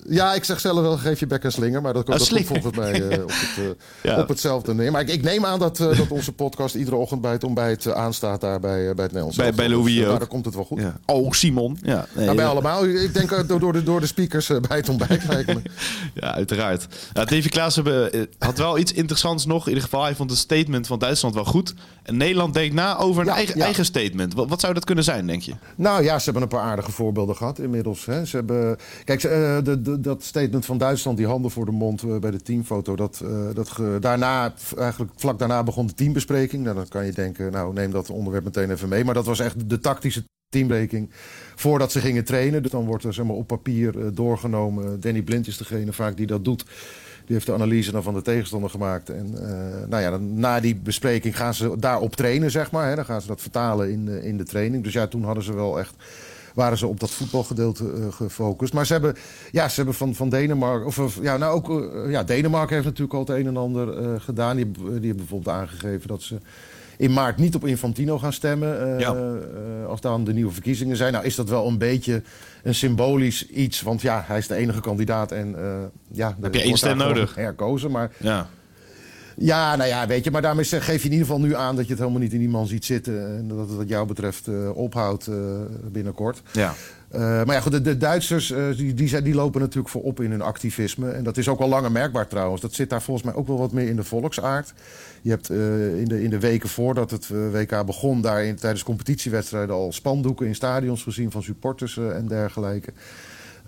Ja, 0.10 0.34
ik 0.34 0.44
zeg 0.44 0.60
zelf 0.60 0.80
wel, 0.82 0.98
geef 0.98 1.20
je 1.20 1.28
bek 1.28 1.44
een 1.44 1.52
slinger. 1.52 1.82
Maar 1.82 1.94
dat, 1.94 2.06
komt- 2.06 2.20
dat 2.30 2.42
volgens 2.46 2.78
mij 2.78 3.08
eh, 3.10 3.24
op, 3.24 3.30
het, 3.30 3.58
eh, 3.58 3.64
Ja. 4.12 4.20
op 4.22 4.28
hetzelfde 4.28 4.74
neer. 4.74 4.92
Maar 4.92 5.02
ik, 5.02 5.10
ik 5.10 5.22
neem 5.24 5.46
aan 5.46 5.60
dat, 5.60 5.80
eh, 5.80 5.98
dat 5.98 6.08
onze 6.10 6.32
podcast 6.32 6.76
iedere 6.76 6.96
ochtend 6.96 7.22
bij 7.22 7.32
het 7.32 7.44
ontbijt 7.44 7.94
aanstaat 7.94 8.42
daar 8.42 8.60
bij, 8.60 8.78
bij 8.80 8.88
het 8.88 8.98
Nederlands. 8.98 9.36
Bij- 9.38 9.54
bij 9.54 9.70
Louis 9.70 9.96
Dus, 9.96 10.06
ook. 10.08 10.20
dan 10.20 10.28
komt 10.28 10.46
het 10.46 10.56
wel 10.56 10.64
goed. 10.66 10.80
Ja. 10.82 10.98
Oh, 11.06 11.32
Simon. 11.32 11.78
Ja, 11.82 12.06
nee, 12.14 12.24
Nou, 12.26 12.36
bij 12.36 12.46
ja. 12.46 12.52
allemaal. 12.52 12.86
Ik 12.86 13.14
denk 13.14 13.48
door, 13.60 13.74
de, 13.74 13.84
door 13.84 14.00
de 14.00 14.06
speakers 14.08 14.48
bij 14.68 14.78
het 14.78 14.90
ontbijt 14.90 15.28
lijkt 15.28 15.54
me. 15.54 15.62
Ja, 16.14 16.34
uiteraard. 16.34 16.88
Nou, 17.14 17.28
Davy 17.28 17.50
Klaassen 17.50 18.12
eh, 18.12 18.22
had 18.40 18.58
wel 18.58 18.78
iets 18.78 18.94
interessants 18.94 19.46
nog. 19.46 19.62
In 19.64 19.68
ieder 19.68 19.84
geval, 19.84 20.04
hij 20.04 20.16
vond 20.16 20.30
het 20.30 20.40
statement 20.40 20.88
van 20.88 21.00
Duitsland 21.00 21.36
wel 21.36 21.46
goed. 21.46 21.74
En 22.04 22.18
Nederland 22.18 22.54
denkt 22.54 22.76
na 22.76 22.98
over 22.98 23.22
een 23.22 23.28
Ja, 23.28 23.34
eigen, 23.36 23.58
ja. 23.58 23.64
eigen 23.64 23.86
statement. 23.86 24.34
Wat, 24.34 24.50
wat 24.50 24.60
zou 24.60 24.74
dat 24.74 24.86
kunnen 24.86 25.04
zijn, 25.04 25.28
denk 25.28 25.42
je? 25.42 25.54
Nou 25.76 26.04
ja, 26.04 26.18
ze 26.18 26.24
hebben 26.24 26.42
een 26.42 26.48
paar 26.48 26.62
aardige 26.62 26.92
voorbeelden 26.92 27.36
gehad 27.36 27.60
inmiddels. 27.60 28.06
Hè. 28.06 28.26
Ze 28.26 28.36
hebben, 28.36 28.78
kijk, 29.04 29.22
ze, 29.22 29.60
de, 29.64 29.82
de- 29.82 29.97
dat 30.02 30.24
statement 30.24 30.66
van 30.66 30.78
Duitsland, 30.78 31.18
die 31.18 31.28
handen 31.28 31.52
voor 31.52 31.66
de 31.66 31.72
mond 31.72 32.04
eh, 32.04 32.20
bij 32.20 32.32
de 32.32 32.42
teamfoto. 32.42 32.96
Dat, 32.96 33.22
eh, 33.24 33.30
dat 33.54 34.02
daarna, 34.02 34.54
eigenlijk 34.78 35.12
vlak 35.16 35.40
daarna 35.40 35.64
begon 35.64 35.88
de 35.88 35.94
teambespreking. 35.94 36.64
Nou, 36.64 36.76
dan 36.76 36.88
kan 36.88 37.06
je 37.06 37.12
denken, 37.12 37.52
nou 37.52 37.74
neem 37.74 37.92
dat 37.92 38.10
onderwerp 38.10 38.44
meteen 38.44 38.72
even 38.72 38.90
mee. 38.90 39.04
Maar 39.04 39.14
dat 39.14 39.26
was 39.26 39.40
echt 39.40 39.70
de 39.70 39.80
tactische 39.80 40.24
teambespreking 40.50 41.10
voordat 41.56 41.92
ze 41.92 42.00
gingen 42.00 42.26
trainen. 42.26 42.62
Dus 42.62 42.72
dan 42.72 42.86
wordt 42.86 43.04
er 43.04 43.14
zeg 43.14 43.26
maar, 43.26 43.36
op 43.36 43.48
papier 43.48 44.00
eh, 44.00 44.08
doorgenomen. 44.14 45.00
Danny 45.00 45.22
Blind 45.22 45.48
is 45.48 45.58
degene 45.58 45.94
vaak 45.94 46.18
die 46.18 46.28
dat 46.28 46.46
doet. 46.46 46.66
Die 47.26 47.36
heeft 47.36 47.46
de 47.46 47.54
analyse 47.54 47.92
dan 47.92 48.04
van 48.04 48.14
de 48.14 48.22
tegenstander 48.22 48.70
gemaakt. 48.70 49.10
En 49.10 49.32
nou 49.90 50.02
ja, 50.04 50.10
dan, 50.10 50.40
na 50.40 50.60
die 50.60 50.76
bespreking 50.76 51.38
gaan 51.38 51.54
ze 51.54 51.76
daarop 51.80 52.16
trainen, 52.16 52.52
zeg 52.52 52.72
maar. 52.72 52.90
Hè. 52.90 52.96
Dan 52.96 53.06
gaan 53.06 53.22
ze 53.22 53.28
dat 53.28 53.42
vertalen 53.42 53.92
in, 53.92 54.08
in 54.08 54.38
de 54.38 54.44
training. 54.44 54.84
Dus 54.84 54.94
ja, 54.94 55.08
toen 55.08 55.24
hadden 55.24 55.44
ze 55.44 55.56
wel 55.56 55.80
echt 55.80 55.96
waren 56.58 56.78
ze 56.78 56.88
op 56.88 57.00
dat 57.00 57.10
voetbalgedeelte 57.10 57.84
eh, 57.92 58.14
gefocust. 58.14 58.74
Maar 58.74 58.86
ze 58.86 58.94
hebben, 58.94 59.16
ja, 59.52 59.70
ze 59.70 59.76
hebben 59.76 59.94
van, 59.94 60.16
van 60.16 60.30
Denemarken... 60.30 60.86
Of, 60.88 61.20
ja, 61.22 61.38
nou 61.38 61.54
ook, 61.56 61.82
eh, 61.82 62.12
ja, 62.12 62.24
Denemarken 62.24 62.74
heeft 62.74 62.86
natuurlijk 62.88 63.14
al 63.14 63.20
het 63.20 63.30
een 63.30 63.48
en 63.48 63.58
ander 63.58 63.98
eh, 63.98 64.14
gedaan. 64.20 64.56
Die, 64.56 64.66
hebben- 64.66 64.84
die 64.84 64.94
hebben 65.08 65.16
bijvoorbeeld 65.16 65.56
aangegeven 65.56 66.08
dat 66.08 66.22
ze 66.22 66.38
in 66.98 67.14
maart 67.14 67.38
niet 67.38 67.56
op 67.56 67.66
Infantino 67.66 68.20
gaan 68.20 68.34
stemmen. 68.34 69.00
Ja. 69.00 69.36
als 69.88 70.02
dan 70.02 70.24
de 70.24 70.34
nieuwe 70.34 70.52
verkiezingen 70.52 70.98
zijn. 70.98 71.14
Nou 71.14 71.26
is 71.26 71.36
dat 71.36 71.50
wel 71.50 71.68
een 71.68 71.78
beetje 71.78 72.22
een 72.64 72.76
symbolisch 72.76 73.48
iets. 73.48 73.82
Want 73.82 74.02
ja, 74.02 74.24
hij 74.28 74.38
is 74.38 74.48
de 74.48 74.56
enige 74.56 74.82
kandidaat. 74.82 75.32
En 75.32 75.56
eh, 75.60 75.76
ja, 76.12 76.38
Heb 76.42 76.54
je 76.54 76.62
één 76.62 76.78
stem 76.78 76.98
nodig? 76.98 77.36
Herkozen, 77.36 77.92
maar... 77.92 78.12
Ja. 78.18 78.50
Ja, 79.40 79.76
nou 79.76 79.90
ja, 79.90 80.08
weet 80.08 80.24
je, 80.24 80.32
maar 80.32 80.42
daarmee 80.42 80.66
geef 80.66 81.02
je 81.02 81.08
in 81.08 81.12
ieder 81.12 81.28
geval 81.28 81.42
nu 81.42 81.56
aan 81.56 81.76
dat 81.76 81.86
je 81.86 81.90
het 81.90 82.00
helemaal 82.00 82.22
niet 82.22 82.34
in 82.34 82.40
die 82.40 82.50
man 82.50 82.68
ziet 82.68 82.86
zitten. 82.86 83.38
En 83.38 83.48
dat 83.48 83.58
het 83.58 83.76
wat 83.76 83.90
jou 83.90 84.08
betreft 84.08 84.48
eh, 84.48 84.78
ophoudt 84.78 85.28
eh, 85.28 85.36
binnenkort. 85.92 86.42
Ja. 86.52 86.74
Eh, 87.10 87.22
maar 87.22 87.56
ja, 87.56 87.60
goed, 87.60 87.72
de, 87.72 87.82
de 87.82 87.98
Duitsers 87.98 88.54
die, 88.76 88.94
die, 88.94 89.08
zijn, 89.08 89.24
die 89.24 89.34
lopen 89.34 89.62
natuurlijk 89.62 89.90
voorop 89.90 90.22
in 90.22 90.32
hun 90.32 90.42
activisme. 90.42 91.12
En 91.12 91.24
dat 91.24 91.38
is 91.38 91.48
ook 91.48 91.60
al 91.60 91.68
langer 91.68 91.92
merkbaar 91.92 92.28
trouwens. 92.28 92.62
Dat 92.62 92.74
zit 92.74 92.90
daar 92.90 93.02
volgens 93.02 93.26
mij 93.26 93.36
ook 93.36 93.48
wel 93.48 93.58
wat 93.58 93.72
meer 93.72 93.88
in 93.88 93.96
de 93.96 94.04
volksaard. 94.04 94.74
Je 95.22 95.30
hebt 95.30 95.50
in, 95.50 96.06
de, 96.08 96.24
in 96.24 96.30
de 96.30 96.40
weken 96.40 96.70
voordat 96.70 97.12
het 97.12 97.28
WK 97.28 97.86
begon... 97.86 98.22
daar 98.22 98.46
in, 98.46 98.56
tijdens 98.56 98.84
competitiewedstrijden 98.84 99.76
al 99.76 99.92
spandoeken 99.92 100.48
in 100.48 100.56
stadions 100.56 101.04
gezien... 101.04 101.32
van 101.32 101.44
supporters 101.44 101.98
en 101.98 102.28
dergelijke. 102.28 102.94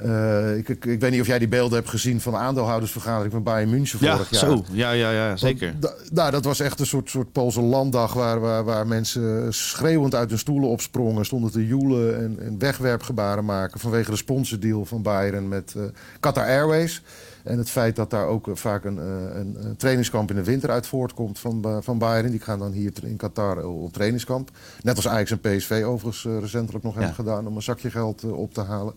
Eh, 0.03 0.57
ik, 0.57 0.69
ik, 0.69 0.85
ik 0.85 0.99
weet 0.99 1.11
niet 1.11 1.21
of 1.21 1.27
jij 1.27 1.39
die 1.39 1.47
beelden 1.47 1.77
hebt 1.77 1.89
gezien 1.89 2.21
van 2.21 2.31
de 2.33 2.37
aandeelhoudersvergadering 2.39 3.31
van 3.33 3.43
Bayern 3.43 3.69
München 3.69 3.99
Ja, 4.01 4.11
vorig 4.15 4.29
jaar. 4.29 4.39
zo. 4.39 4.63
Ja, 4.71 4.91
ja, 4.91 5.11
ja, 5.11 5.35
zeker. 5.35 5.79
Da- 5.79 5.93
nou, 6.11 6.31
dat 6.31 6.43
was 6.45 6.59
echt 6.59 6.79
een 6.79 6.85
soort, 6.85 7.09
soort 7.09 7.31
Poolse 7.31 7.61
landdag 7.61 8.13
waar, 8.13 8.39
waar, 8.39 8.63
waar 8.63 8.87
mensen 8.87 9.53
schreeuwend 9.53 10.15
uit 10.15 10.29
hun 10.29 10.39
stoelen 10.39 10.69
opsprongen, 10.69 11.25
stonden 11.25 11.51
te 11.51 11.67
joelen 11.67 12.17
en, 12.19 12.39
en 12.39 12.59
wegwerpgebaren 12.59 13.45
maken 13.45 13.79
vanwege 13.79 14.11
de 14.11 14.17
sponsordeal 14.17 14.85
van 14.85 15.01
Bayern 15.01 15.47
met 15.47 15.73
eh, 15.77 15.83
Qatar 16.19 16.45
Airways. 16.45 17.01
En 17.43 17.57
het 17.57 17.69
feit 17.69 17.95
dat 17.95 18.09
daar 18.09 18.25
ook 18.25 18.47
eh, 18.47 18.55
vaak 18.55 18.83
een, 18.85 18.97
een, 18.97 19.55
een 19.65 19.75
trainingskamp 19.77 20.29
in 20.29 20.35
de 20.35 20.43
winter 20.43 20.69
uit 20.69 20.87
voortkomt 20.87 21.39
van, 21.39 21.79
van 21.83 21.97
Bayern. 21.97 22.31
Die 22.31 22.39
gaan 22.39 22.59
dan 22.59 22.71
hier 22.71 22.91
in 23.03 23.17
Qatar 23.17 23.65
op 23.65 23.93
trainingskamp. 23.93 24.49
Net 24.81 24.95
als 24.95 25.07
Ajax 25.07 25.31
en 25.31 25.39
PSV 25.39 25.83
overigens 25.85 26.41
recentelijk 26.41 26.83
nog 26.83 26.95
hebben 26.95 27.13
gedaan 27.13 27.47
om 27.47 27.55
een 27.55 27.61
zakje 27.61 27.91
geld 27.91 28.23
op 28.23 28.53
te 28.53 28.61
halen. 28.61 28.93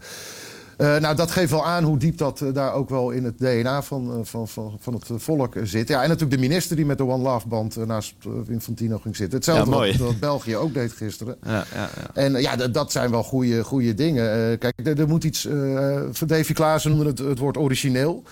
Eh, 0.76 0.96
nou, 0.96 1.16
dat 1.16 1.30
geeft 1.30 1.50
wel 1.50 1.66
aan 1.66 1.84
hoe 1.84 1.98
diep 1.98 2.18
dat 2.18 2.40
eh, 2.40 2.52
daar 2.52 2.74
ook 2.74 2.88
wel 2.88 3.10
in 3.10 3.24
het 3.24 3.38
DNA 3.38 3.82
van, 3.82 4.12
eh, 4.12 4.18
van, 4.22 4.48
van, 4.48 4.76
van 4.80 4.94
het 4.94 5.04
volk 5.16 5.54
zit. 5.62 5.88
Ja, 5.88 6.02
en 6.02 6.08
natuurlijk 6.08 6.40
de 6.40 6.48
minister 6.48 6.76
die 6.76 6.86
met 6.86 6.98
de 6.98 7.06
One 7.06 7.22
Love 7.22 7.48
band 7.48 7.86
naast 7.86 8.14
Infantino 8.48 8.98
ging 8.98 9.16
zitten. 9.16 9.36
Hetzelfde 9.36 9.70
Ja, 9.70 9.76
wat, 9.76 9.96
wat 9.96 10.18
België 10.18 10.56
ook 10.56 10.74
deed 10.74 10.92
gisteren. 10.92 11.36
Ja, 11.44 11.52
ja, 11.52 11.64
ja. 11.74 12.10
En 12.14 12.40
ja, 12.40 12.56
dat 12.56 12.92
zijn 12.92 13.10
wel 13.10 13.22
goede, 13.22 13.64
goede 13.64 13.94
dingen. 13.94 14.58
Kijk, 14.58 14.74
er, 14.98 15.08
moet 15.08 15.24
iets... 15.24 15.48
van 16.10 16.26
Davy 16.26 16.52
Klaassen 16.52 16.90
noemde 16.90 17.06
het, 17.06 17.18
het 17.18 17.38
woord 17.38 17.56
origineel. 17.56 18.22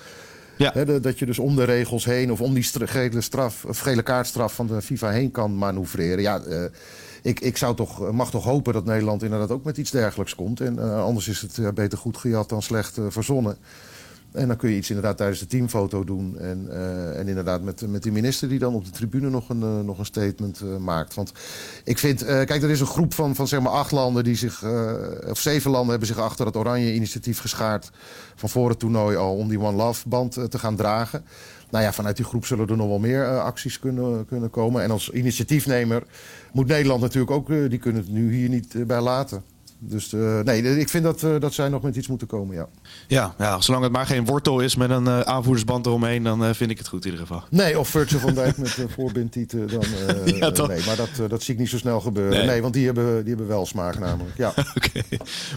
Ja. 0.61 0.85
Dat 0.99 1.19
je 1.19 1.27
dus 1.27 1.39
om 1.39 1.57
de 1.57 1.65
regels 1.65 2.05
heen 2.05 2.33
of 2.33 2.41
om 2.41 2.55
die 2.55 2.63
gele, 2.73 3.21
straf, 3.21 3.65
gele 3.71 4.03
kaartstraf 4.03 4.55
van 4.55 4.67
de 4.67 4.83
FIFA 4.83 5.11
heen 5.11 5.31
kan 5.31 5.59
manoeuvreren. 5.59 6.23
Ja, 6.23 6.41
eh, 6.41 6.65
ik, 7.23 7.41
ik 7.41 7.57
zou 7.57 7.77
toch, 7.77 8.13
mag 8.13 8.31
toch 8.31 8.45
hopen 8.45 8.73
dat 8.73 8.85
Nederland 8.85 9.23
inderdaad 9.23 9.51
ook 9.51 9.65
met 9.65 9.77
iets 9.77 9.91
dergelijks 9.91 10.35
komt. 10.35 10.61
En 10.61 10.79
eh, 10.79 11.03
anders 11.03 11.29
is 11.29 11.41
het 11.41 11.75
beter 11.75 11.99
goed 11.99 12.17
gejat 12.17 12.49
dan 12.49 12.63
slecht 12.63 12.99
eh, 12.99 13.05
verzonnen. 13.09 13.57
En 14.33 14.49
dan 14.49 14.57
kun 14.57 14.71
je 14.71 14.77
iets 14.77 14.89
inderdaad 14.89 15.17
tijdens 15.17 15.39
de 15.41 15.47
teamfoto 15.47 16.05
doen. 16.05 16.39
En, 16.39 16.67
eh, 16.71 17.19
en 17.19 17.29
inderdaad 17.29 17.63
met, 17.63 17.89
met 17.89 18.03
die 18.03 18.13
minister 18.13 18.49
die 18.49 18.59
dan 18.59 18.75
op 18.75 18.85
de 18.85 18.91
tribune 18.91 19.31
nog 19.31 19.49
een, 19.49 19.63
eh, 19.63 19.81
nog 19.81 19.99
een 19.99 20.05
statement 20.05 20.61
eh, 20.61 20.77
maakt. 20.77 21.15
Want 21.15 21.33
ik 21.85 21.99
vind, 21.99 22.25
kijk, 22.25 22.63
er 22.63 22.71
is 22.71 22.81
een 22.81 22.87
groep 22.87 23.15
van, 23.15 23.35
van 23.35 23.49
zeg 23.49 23.61
maar 23.61 23.73
acht 23.73 23.91
landen 23.91 24.25
die 24.25 24.37
zich, 24.37 24.65
of 25.29 25.39
zeven 25.39 25.71
landen 25.71 25.91
hebben 25.91 26.09
zich 26.09 26.19
achter 26.19 26.47
het 26.47 26.57
Oranje 26.57 26.95
initiatief 26.95 27.41
geschaard. 27.41 27.91
Van 28.41 28.49
voor 28.49 28.69
het 28.69 28.79
toernooi 28.79 29.17
al 29.17 29.37
om 29.37 29.49
die 29.49 29.61
One 29.61 29.77
Love 29.77 30.09
band 30.09 30.37
eh, 30.37 30.45
te 30.45 30.59
gaan 30.59 30.77
dragen. 30.77 31.25
Nou 31.71 31.85
ja, 31.85 31.93
vanuit 31.93 32.17
die 32.17 32.25
groep 32.25 32.47
zullen 32.47 32.69
er 32.69 32.77
nog 32.77 32.89
wel 32.89 32.99
meer 32.99 33.41
acties 33.41 33.79
kunnen, 33.79 34.27
kunnen 34.27 34.51
komen. 34.51 34.83
En 34.83 34.91
als 34.91 35.11
initiatiefnemer 35.11 36.03
moet 36.53 36.67
Nederland 36.67 37.01
natuurlijk 37.01 37.31
ook, 37.31 37.49
die 37.49 37.79
kunnen 37.79 38.03
het 38.03 38.13
nu 38.13 38.35
hier 38.35 38.49
niet 38.49 38.87
bij 38.87 39.01
laten. 39.01 39.43
Dus 39.83 40.13
eh, 40.13 40.39
nee, 40.41 40.79
ik 40.79 40.89
vind 40.89 41.05
dat, 41.05 41.23
eh, 41.23 41.31
dat 41.39 41.55
zij 41.55 41.69
nog 41.69 41.83
met 41.83 41.97
iets 41.97 42.09
moeten 42.09 42.27
komen, 42.27 42.57
ja. 42.57 42.67
Ja, 43.07 43.35
ja, 43.39 43.61
zolang 43.61 43.83
het 43.85 43.93
maar 43.93 44.07
geen 44.07 44.25
wortel 44.25 44.61
is 44.61 44.77
met 44.77 44.91
een 44.91 45.07
eh, 45.07 45.21
aanvoerdersband 45.21 45.87
eromheen, 45.87 46.23
dan 46.23 46.45
eh, 46.45 46.51
vind 46.53 46.71
ik 46.71 46.79
het 46.79 46.89
goed 46.89 47.05
in 47.05 47.11
ieder 47.11 47.27
geval. 47.27 47.43
Nee, 47.51 47.79
of 47.79 47.89
Virgil 47.89 48.19
van 48.19 48.35
Dijk 48.35 48.57
met 48.57 48.77
uh, 48.77 48.85
voorbindtieten. 48.95 49.69
Dan, 49.69 49.83
eh, 50.07 50.39
Ja, 50.39 50.67
nee, 50.67 50.81
maar 50.87 50.97
dat, 50.97 51.31
dat 51.31 51.43
zie 51.43 51.55
ik 51.55 51.61
niet 51.61 51.69
zo 51.69 51.77
snel 51.77 52.01
gebeuren. 52.01 52.39
Nee. 52.39 52.47
Nee, 52.47 52.63
want 52.63 52.75
die 52.75 52.87
hebben, 52.87 53.19
die 53.19 53.29
hebben 53.29 53.47
wel 53.47 53.67
smaak 53.67 53.99
namelijk. 53.99 54.37
Ja. 54.37 54.49
Oké, 54.77 55.03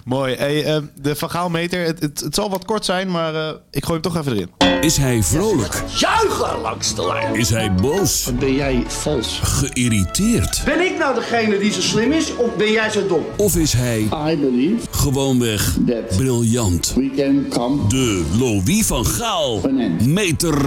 mooi. 0.05 0.35
Hey, 0.35 0.81
de 1.01 1.15
Van 1.15 1.29
Gaalmeter, 1.29 1.85
het, 1.85 1.99
het, 1.99 2.19
het 2.19 2.35
zal 2.35 2.49
wat 2.49 2.65
kort 2.65 2.85
zijn, 2.85 3.11
maar 3.11 3.35
eh, 3.35 3.53
ik 3.71 3.85
gooi 3.85 3.99
hem 4.01 4.11
toch 4.11 4.17
even 4.21 4.33
erin. 4.33 4.81
Is 4.81 4.97
hij 4.97 5.23
vrolijk? 5.23 5.83
Juichen 5.95 6.59
langs 6.61 6.95
de 6.95 7.05
lijn. 7.07 7.35
Is 7.35 7.49
hij 7.49 7.73
boos? 7.73 8.31
Ben 8.39 8.53
jij 8.53 8.83
vals? 8.87 9.39
Geïrriteerd? 9.43 10.61
Ben 10.65 10.81
ik 10.81 10.97
nou 10.97 11.15
degene 11.15 11.57
die 11.57 11.71
zo 11.71 11.81
slim 11.81 12.11
is 12.11 12.35
of 12.35 12.55
ben 12.55 12.71
jij 12.71 12.89
zo 12.89 13.07
dom? 13.07 13.23
Of 13.37 13.55
is 13.55 13.73
hij 13.73 14.07
I 14.13 14.37
believe 14.37 14.87
gewoonweg 14.91 15.61
that 15.87 16.17
briljant? 16.17 16.93
we 16.95 17.09
can 17.15 17.45
come 17.49 17.87
De 17.87 18.23
Louis 18.37 18.85
van 18.85 19.05
Gaal 19.05 19.61
meter. 20.05 20.61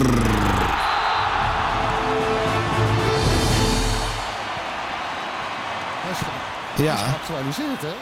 Ja, 6.76 6.96
Geactualiseerd, 6.96 7.80
hè? 7.80 7.94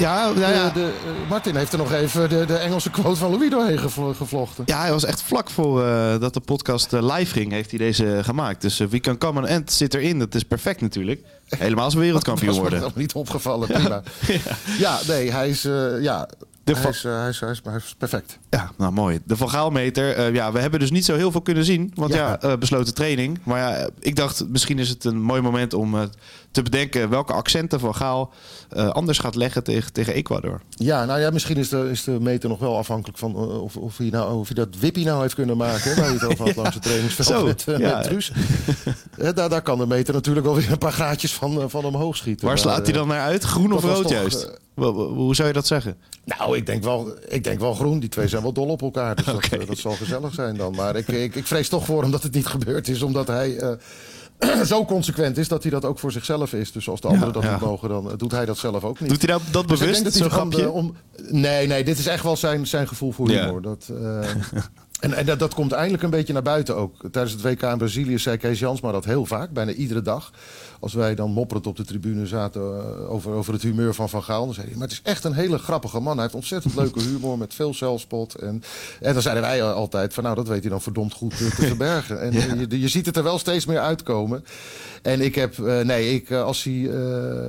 Ja, 0.00 0.32
ja, 0.36 0.50
ja. 0.50 0.68
De, 0.68 0.72
de, 0.72 0.92
eh, 1.04 1.28
Martin 1.28 1.56
heeft 1.56 1.72
er 1.72 1.78
nog 1.78 1.92
even 1.92 2.28
de, 2.28 2.44
de 2.44 2.56
Engelse 2.56 2.90
quote 2.90 3.16
van 3.16 3.30
Louis 3.30 3.50
doorheen 3.50 3.78
gevlo- 3.78 4.12
gevlochten. 4.14 4.62
Ja, 4.66 4.80
hij 4.80 4.90
was 4.90 5.04
echt 5.04 5.22
vlak 5.22 5.50
voor 5.50 5.84
eh, 5.84 6.18
dat 6.20 6.34
de 6.34 6.40
podcast 6.40 6.92
eh, 6.92 7.16
live 7.16 7.32
ging, 7.32 7.52
heeft 7.52 7.70
hij 7.70 7.78
deze 7.78 8.18
gemaakt. 8.22 8.60
Dus 8.62 8.80
eh, 8.80 8.86
We 8.86 9.00
Can 9.00 9.18
Come 9.18 9.40
an 9.40 9.46
End 9.46 9.72
zit 9.72 9.94
erin. 9.94 10.18
Dat 10.18 10.34
is 10.34 10.42
perfect 10.42 10.80
natuurlijk. 10.80 11.20
Helemaal 11.48 11.84
als 11.84 11.94
we 11.94 12.00
wereldkampioen 12.00 12.46
Dat 12.54 12.56
is 12.56 12.62
me 12.62 12.68
worden. 12.70 12.88
nog 12.88 12.96
niet 12.98 13.12
opgevallen, 13.12 13.68
prima. 13.68 14.02
ja. 14.78 14.98
nee, 15.06 15.32
hij 15.32 15.48
is, 15.48 15.62
ja, 16.00 16.28
De 16.64 16.72
hij, 16.72 16.82
va- 16.82 16.88
is, 16.88 17.04
eh, 17.04 17.18
hij, 17.20 17.28
is, 17.28 17.40
hij, 17.40 17.50
is, 17.50 17.60
hij 17.64 17.76
is 17.76 17.94
perfect. 17.98 18.38
Ja, 18.50 18.70
nou 18.78 18.92
mooi. 18.92 19.20
De 19.24 19.36
Van 19.36 19.50
Gaalmeter. 19.50 20.14
eh, 20.14 20.34
ja, 20.34 20.52
we 20.52 20.58
hebben 20.60 20.80
dus 20.80 20.90
niet 20.90 21.04
zo 21.04 21.14
heel 21.16 21.30
veel 21.30 21.40
kunnen 21.42 21.64
zien. 21.64 21.92
Want 21.94 22.12
ja, 22.12 22.28
Ja. 22.28 22.38
eh, 22.40 22.56
besloten 22.58 22.94
training. 22.94 23.38
Maar 23.42 23.58
ja, 23.60 23.88
ik 23.98 24.16
dacht 24.16 24.48
misschien 24.48 24.78
is 24.78 24.88
het 24.88 25.04
een 25.04 25.22
mooi 25.22 25.40
moment 25.40 25.74
om 25.74 26.10
te 26.50 26.62
bedenken 26.62 27.08
welke 27.08 27.32
accenten 27.32 27.80
Van 27.80 27.94
Gaal 27.94 28.32
eh, 28.70 28.88
anders 28.88 29.18
gaat 29.18 29.34
leggen 29.34 29.64
tegen, 29.64 29.92
tegen 29.92 30.14
Ecuador. 30.14 30.60
Ja, 30.70 31.04
nou 31.04 31.20
ja, 31.20 31.30
misschien 31.30 31.56
is 31.56 31.68
de, 31.68 31.88
is 31.90 32.04
de 32.04 32.20
meter 32.20 32.48
nog 32.48 32.58
wel 32.58 32.76
afhankelijk 32.76 33.18
van 33.18 33.34
of, 33.36 33.76
of, 33.76 33.96
hij 33.96 34.08
nou, 34.10 34.38
of 34.38 34.46
hij 34.46 34.54
dat 34.64 34.68
Wippie 34.80 35.04
nou 35.04 35.20
heeft 35.22 35.34
kunnen 35.34 35.56
maken. 35.56 35.96
Waar 35.96 36.06
je 36.08 36.12
het 36.18 36.24
over 36.24 36.44
had 36.46 36.56
langs 36.56 36.74
het 36.74 36.82
trainingsveld 36.88 37.26
Zo, 37.28 37.44
met, 37.46 37.62
ja. 37.66 37.78
met 37.96 38.02
Truus. 38.04 38.32
Daar, 39.34 39.48
daar 39.48 39.62
kan 39.62 39.78
de 39.78 39.86
meter 39.86 40.14
natuurlijk 40.14 40.46
wel 40.46 40.54
weer 40.54 40.72
een 40.72 40.78
paar 40.78 40.92
graadjes 40.92 41.34
van, 41.34 41.70
van 41.70 41.84
omhoog 41.84 42.16
schieten. 42.16 42.46
Waar 42.46 42.54
Maar, 42.54 42.62
slaat 42.64 42.84
hij 42.86 42.94
dan 42.94 43.08
naar 43.08 43.20
uit? 43.20 43.42
Groen 43.44 43.72
of 43.72 43.82
rood 43.84 44.08
juist? 44.08 44.58
Hoe 44.88 45.34
zou 45.34 45.48
je 45.48 45.54
dat 45.54 45.66
zeggen? 45.66 45.96
Nou, 46.24 46.56
ik 46.56 46.66
denk, 46.66 46.82
wel, 46.82 47.12
ik 47.28 47.44
denk 47.44 47.60
wel 47.60 47.74
groen. 47.74 47.98
Die 47.98 48.08
twee 48.08 48.28
zijn 48.28 48.42
wel 48.42 48.52
dol 48.52 48.66
op 48.68 48.82
elkaar. 48.82 49.16
Dus 49.16 49.24
dat, 49.34 49.48
eh, 49.48 49.66
dat 49.66 49.78
zal 49.78 49.92
gezellig 49.92 50.34
zijn 50.34 50.56
dan. 50.56 50.74
Maar 50.74 50.96
ik, 50.96 51.08
ik, 51.08 51.34
ik 51.34 51.46
vrees 51.46 51.68
toch 51.68 51.84
voor 51.84 52.02
hem 52.02 52.10
dat 52.10 52.22
het 52.22 52.34
niet 52.34 52.46
gebeurd 52.46 52.88
is. 52.88 53.02
Omdat 53.02 53.26
hij 53.26 53.56
eh, 53.56 54.62
zo 54.72 54.84
consequent 54.84 55.38
is 55.38 55.48
dat 55.48 55.62
hij 55.62 55.72
dat 55.72 55.84
ook 55.84 55.98
voor 55.98 56.12
zichzelf 56.12 56.52
is. 56.52 56.72
Dus 56.72 56.88
als 56.88 57.00
de 57.00 57.08
anderen 57.08 57.32
dat 57.32 57.42
ja. 57.42 57.52
niet 57.52 57.60
mogen, 57.60 57.88
dan 57.88 58.10
eh, 58.10 58.16
doet 58.16 58.32
hij 58.32 58.44
dat 58.46 58.58
zelf 58.58 58.84
ook 58.84 59.00
niet. 59.00 59.10
Doet 59.10 59.22
hij 59.22 59.32
dat, 59.32 59.42
dat 59.50 59.68
Dus 59.68 59.78
bewust, 59.78 60.04
dat 60.04 60.12
zo'n 60.12 60.30
grapje? 60.30 60.70
om, 60.70 60.96
nee, 61.28 61.66
nee, 61.66 61.84
dit 61.84 61.98
is 61.98 62.06
echt 62.06 62.22
wel 62.22 62.36
zijn, 62.36 62.66
zijn 62.66 62.88
gevoel 62.88 63.12
voor 63.12 63.30
Ja. 63.30 63.44
humor. 63.44 63.62
Dat, 63.62 63.90
en 65.00 65.12
en 65.12 65.26
dat, 65.26 65.38
dat 65.38 65.54
komt 65.54 65.72
eindelijk 65.72 66.02
een 66.02 66.10
beetje 66.10 66.32
naar 66.32 66.42
buiten 66.42 66.76
ook. 66.76 66.94
Tijdens 67.10 67.32
het 67.32 67.42
WK 67.42 67.62
in 67.62 67.78
Brazilië 67.78 68.18
zei 68.18 68.36
Kees 68.36 68.58
Jansma 68.58 68.92
dat 68.92 69.04
heel 69.04 69.26
vaak, 69.26 69.50
bijna 69.50 69.72
iedere 69.72 70.02
dag. 70.02 70.32
Als 70.80 70.94
wij 70.94 71.14
dan 71.14 71.30
mopperend 71.30 71.66
op 71.66 71.76
de 71.76 71.84
tribune 71.84 72.26
zaten 72.26 72.60
eh, 72.62 73.10
over, 73.10 73.32
over 73.32 73.52
het 73.52 73.62
humeur 73.62 73.94
van 73.94 74.08
Van 74.08 74.22
Gaal. 74.22 74.44
Dan 74.44 74.54
zei 74.54 74.66
hij, 74.66 74.74
maar 74.76 74.88
het 74.88 74.92
is 74.92 75.00
echt 75.02 75.24
een 75.24 75.32
hele 75.32 75.58
grappige 75.58 76.00
man. 76.00 76.12
Hij 76.12 76.22
heeft 76.22 76.34
ontzettend 76.34 76.74
leuke 76.82 77.00
humor 77.00 77.38
met 77.38 77.54
veel 77.54 77.74
zelfspot. 77.74 78.34
En, 78.34 78.62
en 79.00 79.12
dan 79.12 79.22
zeiden 79.22 79.42
wij 79.42 79.62
altijd 79.62 80.14
van 80.14 80.22
nou, 80.22 80.34
dat 80.36 80.48
weet 80.48 80.60
hij 80.60 80.70
dan 80.70 80.80
verdomd 80.82 81.12
goed 81.12 81.32
eh, 81.32 81.38
te 81.38 81.66
verbergen. 81.72 82.20
En 82.20 82.32
eh, 82.32 82.60
je, 82.68 82.80
je 82.80 82.88
ziet 82.88 83.06
het 83.06 83.16
er 83.16 83.22
wel 83.22 83.38
steeds 83.38 83.66
meer 83.66 83.78
uitkomen. 83.78 84.44
En 85.02 85.20
ik 85.20 85.34
heb, 85.34 85.58
nee, 85.58 86.14
ik, 86.14 86.30
als 86.32 86.62
hij, 86.64 86.90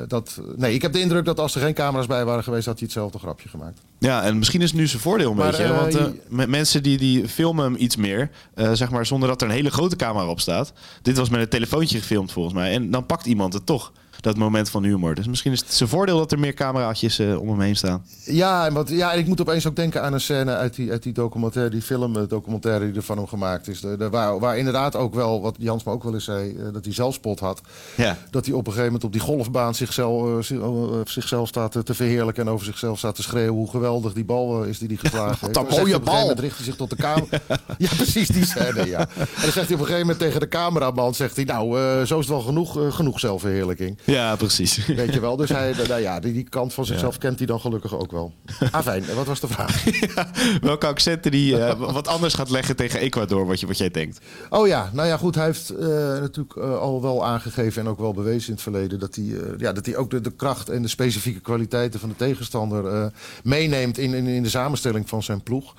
dat, 0.08 0.42
nee, 0.56 0.74
ik 0.74 0.82
heb 0.82 0.94
de 0.94 1.00
indruk 1.00 1.26
dat 1.26 1.40
als 1.40 1.56
er 1.56 1.62
geen 1.62 1.74
camera's 1.74 2.08
bij 2.08 2.26
waren 2.26 2.44
geweest, 2.44 2.66
had 2.66 2.78
hij 2.80 2.84
hetzelfde 2.84 3.20
grapje 3.20 3.50
gemaakt. 3.50 3.80
Ja, 4.00 4.24
en 4.24 4.38
misschien 4.38 4.62
is 4.62 4.70
het 4.70 4.80
nu 4.80 4.88
zijn 4.88 5.02
voordeel 5.02 5.32
een 5.32 5.38
Maar, 5.38 5.52
beetje. 5.52 5.74
want 5.74 6.12
met 6.28 6.50
mensen 6.50 6.84
die, 6.84 6.98
die 6.98 7.28
filmen 7.28 7.66
hem 7.66 7.76
iets 7.78 7.96
meer. 7.96 8.30
zeg 8.74 8.90
maar 8.92 9.06
zonder 9.06 9.30
dat 9.30 9.42
er 9.42 9.48
een 9.48 9.54
hele 9.54 9.72
grote 9.72 9.96
camera 9.96 10.28
op 10.28 10.40
staat. 10.40 10.74
Dit 11.02 11.18
was 11.18 11.30
met 11.30 11.42
een 11.42 11.50
telefoontje 11.50 11.98
gefilmd 12.00 12.32
volgens 12.32 12.56
mij. 12.56 12.72
En 12.74 12.92
dan 12.92 13.06
pakt 13.06 13.21
iemand 13.26 13.54
het 13.54 13.66
toch. 13.66 13.92
Dat 14.22 14.38
moment 14.38 14.70
van 14.70 14.84
humor. 14.84 15.16
Dus 15.16 15.28
misschien 15.28 15.52
is 15.52 15.60
het 15.60 15.74
zijn 15.74 15.90
voordeel 15.90 16.18
dat 16.18 16.32
er 16.32 16.40
meer 16.40 16.54
cameraatjes 16.54 17.20
eh, 17.20 17.40
om 17.42 17.50
hem 17.50 17.60
heen 17.62 17.76
staan. 17.76 18.06
Ja, 18.26 18.66
en 18.66 18.74
wat, 18.74 18.90
ja, 18.90 19.14
en 19.14 19.20
ik 19.20 19.28
moet 19.28 19.42
opeens 19.42 19.68
ook 19.68 19.76
denken 19.76 20.02
aan 20.04 20.14
een 20.14 20.22
scène 20.22 20.56
uit 20.56 20.76
die, 20.76 20.92
uit 20.92 21.04
die 21.04 21.14
documentaire, 21.14 21.72
die 21.72 21.82
film 21.82 22.28
documentaire 22.28 22.86
die 22.86 22.96
er 22.96 23.04
van 23.04 23.18
hem 23.18 23.28
gemaakt 23.28 23.68
is. 23.68 23.82
De, 23.82 23.98
de- 23.98 24.10
waar, 24.10 24.40
waar 24.40 24.58
inderdaad 24.58 24.96
ook 24.96 25.14
wel, 25.14 25.42
wat 25.42 25.56
Jans 25.60 25.84
me 25.84 25.92
ook 25.92 26.04
wel 26.04 26.14
eens 26.14 26.24
zei, 26.24 26.56
eh, 26.58 26.64
dat 26.74 26.86
hij 26.86 26.94
zelfspot 26.94 27.40
had. 27.40 27.62
Ja. 27.98 28.18
Dat 28.32 28.46
hij 28.46 28.54
op 28.54 28.60
een 28.60 28.74
gegeven 28.74 28.86
moment 28.86 29.04
op 29.04 29.12
die 29.12 29.22
golfbaan 29.22 29.76
zichzelf, 29.76 30.28
eh, 30.28 30.44
zi- 30.44 31.12
zichzelf 31.12 31.48
staat 31.48 31.86
te 31.86 31.94
verheerlijken 31.94 32.46
en 32.48 32.54
over 32.54 32.66
zichzelf 32.66 32.98
staat 32.98 33.16
te 33.16 33.22
schreeuwen 33.24 33.54
hoe 33.56 33.70
geweldig 33.70 34.14
die 34.14 34.26
bal 34.26 34.64
is 34.64 34.78
die 34.80 34.88
hij 34.88 34.98
geslagen 34.98 35.38
heeft. 35.48 35.56
hij 35.56 35.64
mooie 35.64 35.74
op 35.74 35.80
een 35.80 35.88
gegeven 35.88 36.04
bal. 36.04 36.20
moment 36.22 36.40
richt 36.40 36.56
hij 36.56 36.66
zich 36.66 36.76
tot 36.76 36.90
de 36.90 36.96
camera. 36.96 37.40
ja, 37.78 37.90
precies 37.98 38.28
die 38.28 38.46
scène, 38.46 38.86
ja. 38.88 39.00
En 39.00 39.08
dan 39.42 39.52
zegt 39.52 39.54
hij 39.56 39.64
op 39.64 39.70
een 39.72 39.78
gegeven 39.78 40.00
moment 40.00 40.20
tegen 40.20 40.40
de 40.40 40.48
cameraman, 40.48 41.14
zegt 41.16 41.36
hij, 41.36 41.46
nou, 41.46 41.76
zo 42.06 42.20
is 42.20 42.26
het 42.26 42.28
wel 42.28 42.42
genoeg, 42.42 42.96
genoeg 42.96 43.20
zelfverheerlijking. 43.20 43.98
Ja, 44.12 44.36
precies. 44.36 44.86
Weet 45.02 45.14
je 45.14 45.20
wel, 45.20 45.36
dus 45.36 45.50
hij, 45.50 45.74
nou 45.88 46.02
ja, 46.02 46.20
die, 46.20 46.34
die 46.34 46.44
kant 46.44 46.74
van 46.74 46.86
zichzelf 46.86 47.18
kent 47.18 47.38
hij 47.38 47.48
dan 47.48 47.60
gelukkig 47.60 47.96
ook 47.96 48.12
wel. 48.12 48.34
Ah, 48.72 48.82
fijn. 48.82 49.04
Wat 49.16 49.26
was 49.26 49.40
de 49.40 49.48
vraag? 49.48 49.84
Welke 50.62 50.88
accenten 50.88 51.32
die 51.32 51.58
eh, 51.58 51.80
wat 51.94 52.08
anders 52.08 52.34
gaat 52.34 52.50
leggen 52.50 52.76
tegen 52.76 53.00
Ecuador, 53.00 53.46
wat, 53.46 53.60
je, 53.60 53.68
wat 53.68 53.78
jij 53.78 53.92
denkt. 53.92 54.20
Oh 54.50 54.68
ja, 54.68 54.90
nou 54.94 55.08
ja, 55.08 55.18
goed. 55.18 55.36
Hij 55.36 55.46
heeft 55.46 55.70
eh, 55.70 55.88
natuurlijk 55.88 56.56
eh, 56.56 56.78
al 56.78 57.02
wel 57.02 57.26
aangegeven 57.26 57.82
en 57.82 57.88
ook 57.88 58.00
wel 58.00 58.14
bewezen 58.14 58.48
in 58.48 58.54
het 58.54 58.62
verleden 58.62 59.00
dat 59.00 59.16
hij, 59.16 59.26
ja, 59.58 59.74
dat 59.74 59.86
hij 59.86 59.96
ook 59.96 60.10
de, 60.10 60.22
de 60.22 60.32
kracht 60.32 60.70
en 60.70 60.82
de 60.82 60.88
specifieke 60.88 61.40
kwaliteiten 61.40 62.00
van 62.00 62.10
de 62.10 62.16
tegenstander 62.16 63.12
meeneemt 63.44 63.98
in, 63.98 64.14
in, 64.14 64.28
in 64.28 64.44
de 64.44 64.50
samenstelling 64.50 65.10
van 65.10 65.24
zijn 65.24 65.44
ploeg. 65.44 65.74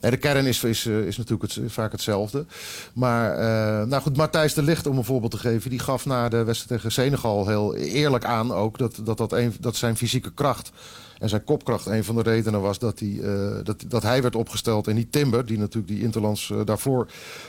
De 0.00 0.16
kern 0.16 0.46
is, 0.46 0.64
is, 0.64 0.86
eh, 0.86 0.94
natuurlijk 0.94 1.42
het, 1.42 1.58
vaak 1.66 1.92
hetzelfde. 1.92 2.44
Maar, 2.92 3.32
eh, 3.32 3.86
nou 3.86 4.02
goed, 4.02 4.16
Matthijs 4.16 4.54
de 4.54 4.62
Ligt, 4.62 4.86
om 4.86 4.96
een 4.96 5.04
voorbeeld 5.04 5.30
te 5.30 5.38
geven, 5.38 5.70
die 5.70 5.78
gaf 5.78 6.06
na 6.06 6.28
de 6.28 6.44
wedstrijd 6.44 6.80
tegen 6.80 6.92
Senegal 6.92 7.46
heel 7.46 7.74
eerlijk 7.74 8.24
aan 8.24 8.52
ook 8.52 8.78
dat, 8.78 9.00
dat, 9.04 9.18
dat, 9.18 9.34
dat 9.60 9.76
zijn 9.76 9.96
fysieke 9.96 10.32
kracht 10.32 10.72
en 11.18 11.28
zijn 11.28 11.44
kopkracht 11.44 11.86
een 11.86 12.04
van 12.04 12.14
de 12.14 12.22
redenen 12.22 12.60
was 12.60 12.78
dat 12.78 12.98
hij, 12.98 13.20
dat, 13.62 13.84
dat 13.88 14.02
hij 14.02 14.22
werd 14.22 14.36
opgesteld 14.36 14.86
en 14.86 14.94
niet 14.94 15.12
Timber, 15.12 15.46
die 15.46 15.58
natuurlijk 15.58 15.92
die 15.92 16.02
Interlands 16.02 16.52
daarvoor 16.64 17.06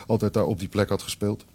altijd 0.07 0.33
daar 0.33 0.45
op 0.45 0.59
die 0.59 0.67
plek 0.67 0.89
had 0.89 1.01
gespeeld. 1.01 1.45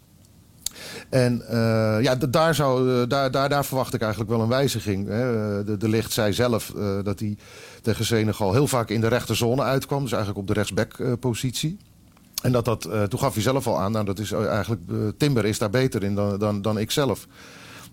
En 1.09 1.41
uh, 1.51 1.97
ja, 2.01 2.15
daar, 2.15 2.55
zou, 2.55 3.07
daar, 3.07 3.31
daar, 3.31 3.49
daar 3.49 3.65
verwacht 3.65 3.93
ik 3.93 4.01
eigenlijk 4.01 4.31
wel 4.31 4.41
een 4.41 4.47
wijziging. 4.47 5.07
Hè. 5.07 5.63
De, 5.63 5.77
de 5.77 5.89
licht 5.89 6.11
zei 6.11 6.33
zelf 6.33 6.73
dat 7.03 7.19
hij 7.19 7.37
tegen 7.81 8.05
Senegal 8.05 8.53
heel 8.53 8.67
vaak 8.67 8.89
in 8.89 9.01
de 9.01 9.07
rechterzone 9.07 9.61
uitkwam. 9.61 10.01
Dus 10.01 10.11
eigenlijk 10.11 10.41
op 10.41 10.47
de 10.47 10.53
rechtsback-positie. 10.53 11.77
En 12.41 12.51
dat 12.51 12.65
dat, 12.65 12.81
toen 12.81 13.19
gaf 13.19 13.33
hij 13.33 13.43
zelf 13.43 13.67
al 13.67 13.79
aan, 13.79 13.91
nou, 13.91 14.05
dat 14.05 14.19
is 14.19 14.31
eigenlijk, 14.31 14.81
Timber 15.17 15.45
is 15.45 15.57
daar 15.57 15.69
beter 15.69 16.03
in 16.03 16.15
dan, 16.15 16.39
dan, 16.39 16.61
dan 16.61 16.77
ik 16.77 16.91
zelf. 16.91 17.27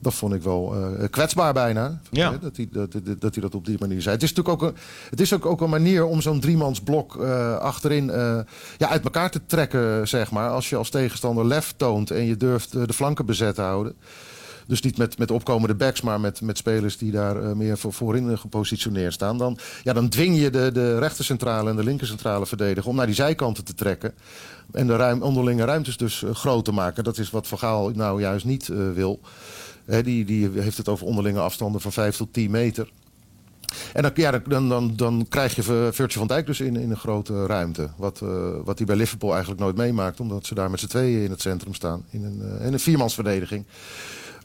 Dat 0.00 0.14
vond 0.14 0.34
ik 0.34 0.42
wel 0.42 0.74
uh, 0.76 1.08
kwetsbaar 1.10 1.52
bijna. 1.52 2.00
Ja. 2.10 2.30
Dat, 2.40 2.56
hij, 2.56 2.68
dat, 2.72 2.92
dat, 2.92 3.20
dat 3.20 3.34
hij 3.34 3.42
dat 3.42 3.54
op 3.54 3.66
die 3.66 3.76
manier 3.78 4.02
zei. 4.02 4.14
Het 4.14 4.22
is 4.22 4.32
natuurlijk 4.32 4.62
ook 4.62 4.68
een, 4.68 4.76
het 5.10 5.20
is 5.20 5.34
ook, 5.34 5.46
ook 5.46 5.60
een 5.60 5.70
manier 5.70 6.04
om 6.04 6.20
zo'n 6.20 6.40
driemansblok 6.40 7.16
uh, 7.16 7.56
achterin 7.56 8.06
uh, 8.08 8.38
ja, 8.78 8.88
uit 8.88 9.04
elkaar 9.04 9.30
te 9.30 9.40
trekken, 9.46 10.08
zeg 10.08 10.30
maar. 10.30 10.50
Als 10.50 10.68
je 10.68 10.76
als 10.76 10.90
tegenstander 10.90 11.46
lef 11.46 11.74
toont 11.76 12.10
en 12.10 12.24
je 12.24 12.36
durft 12.36 12.72
de 12.72 12.92
flanken 12.92 13.26
bezet 13.26 13.54
te 13.54 13.62
houden. 13.62 13.94
Dus 14.66 14.80
niet 14.80 14.98
met, 14.98 15.18
met 15.18 15.30
opkomende 15.30 15.74
backs, 15.74 16.00
maar 16.00 16.20
met, 16.20 16.40
met 16.40 16.58
spelers 16.58 16.98
die 16.98 17.12
daar 17.12 17.42
uh, 17.42 17.52
meer 17.52 17.78
voor, 17.78 17.92
voorin 17.92 18.38
gepositioneerd 18.38 19.12
staan. 19.12 19.38
Dan, 19.38 19.58
ja, 19.82 19.92
dan 19.92 20.08
dwing 20.08 20.38
je 20.38 20.50
de, 20.50 20.72
de 20.72 20.98
rechtercentrale 20.98 21.70
en 21.70 21.76
de 21.76 21.84
linkercentrale 21.84 22.46
verdediger 22.46 22.90
om 22.90 22.96
naar 22.96 23.06
die 23.06 23.14
zijkanten 23.14 23.64
te 23.64 23.74
trekken. 23.74 24.14
En 24.72 24.86
de 24.86 24.96
ruim, 24.96 25.22
onderlinge 25.22 25.64
ruimtes 25.64 25.96
dus 25.96 26.22
uh, 26.22 26.34
groot 26.34 26.64
te 26.64 26.72
maken. 26.72 27.04
Dat 27.04 27.18
is 27.18 27.30
wat 27.30 27.46
Van 27.46 27.58
Gaal 27.58 27.90
nou 27.90 28.20
juist 28.20 28.44
niet 28.44 28.68
uh, 28.68 28.92
wil. 28.92 29.20
Die, 29.84 30.50
heeft 30.54 30.76
het 30.76 30.88
over 30.88 31.06
onderlinge 31.06 31.40
afstanden 31.40 31.80
van 31.80 31.92
5 31.92 32.16
tot 32.16 32.32
10 32.32 32.50
meter. 32.50 32.90
En 33.92 34.02
dan, 34.02 34.10
ja, 34.14 34.30
dan, 34.30 34.68
dan, 34.68 34.92
dan 34.96 35.26
krijg 35.28 35.54
je 35.54 35.62
Virtue 35.92 36.18
van 36.18 36.26
Dijk 36.26 36.46
dus 36.46 36.60
in, 36.60 36.76
in 36.76 36.90
een 36.90 36.96
grote 36.96 37.46
ruimte. 37.46 37.88
Wat, 37.96 38.20
uh, 38.24 38.30
wat 38.64 38.84
bij 38.84 38.96
Liverpool 38.96 39.30
eigenlijk 39.30 39.60
nooit 39.60 39.76
meemaakt. 39.76 40.20
Omdat 40.20 40.46
ze 40.46 40.54
daar 40.54 40.70
met 40.70 40.80
z'n 40.80 40.86
tweeën 40.86 41.24
in 41.24 41.30
het 41.30 41.40
centrum 41.40 41.74
staan. 41.74 42.04
In 42.10 42.24
een, 42.24 42.40
uh, 42.42 42.66
in 42.66 42.72
een 42.72 42.80
viermansverdediging. 42.80 43.64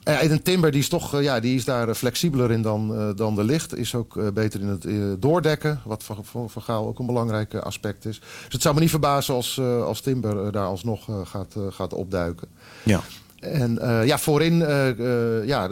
En 0.04 0.18
Aiden 0.18 0.44
Timber 0.44 0.72
die 0.72 0.80
is, 0.80 0.89
toch, 0.89 1.22
ja, 1.22 1.39
die 1.39 1.56
is 1.56 1.65
daar 1.65 1.96
flexibeler 1.96 2.51
in 2.51 2.62
dan, 2.62 3.13
dan 3.15 3.36
de 3.36 3.44
licht. 3.44 3.75
Is 3.75 3.96
ook 3.96 4.34
beter 4.34 4.62
in 4.62 4.68
het 4.68 5.22
doordekken. 5.22 5.82
Wat 5.84 6.04
voor 6.27 6.62
Gaal 6.62 6.88
ook 6.88 7.00
een 7.00 7.06
belangrijk 7.06 7.56
aspect 7.56 8.06
is. 8.06 8.20
Dus 8.20 8.54
het 8.54 8.62
zou 8.62 8.75
me 8.75 8.82
niet 8.82 8.89
verbazen 8.89 9.34
als, 9.34 9.60
als 9.60 10.01
Timber 10.01 10.51
daar 10.51 10.65
alsnog 10.65 11.10
gaat, 11.24 11.56
gaat 11.70 11.94
opduiken. 11.94 12.48
Ja. 12.84 13.01
En 13.39 13.77
uh, 13.82 14.06
ja, 14.06 14.18
voorin 14.18 14.54
uh, 14.54 14.98
uh, 14.98 15.46
ja, 15.46 15.68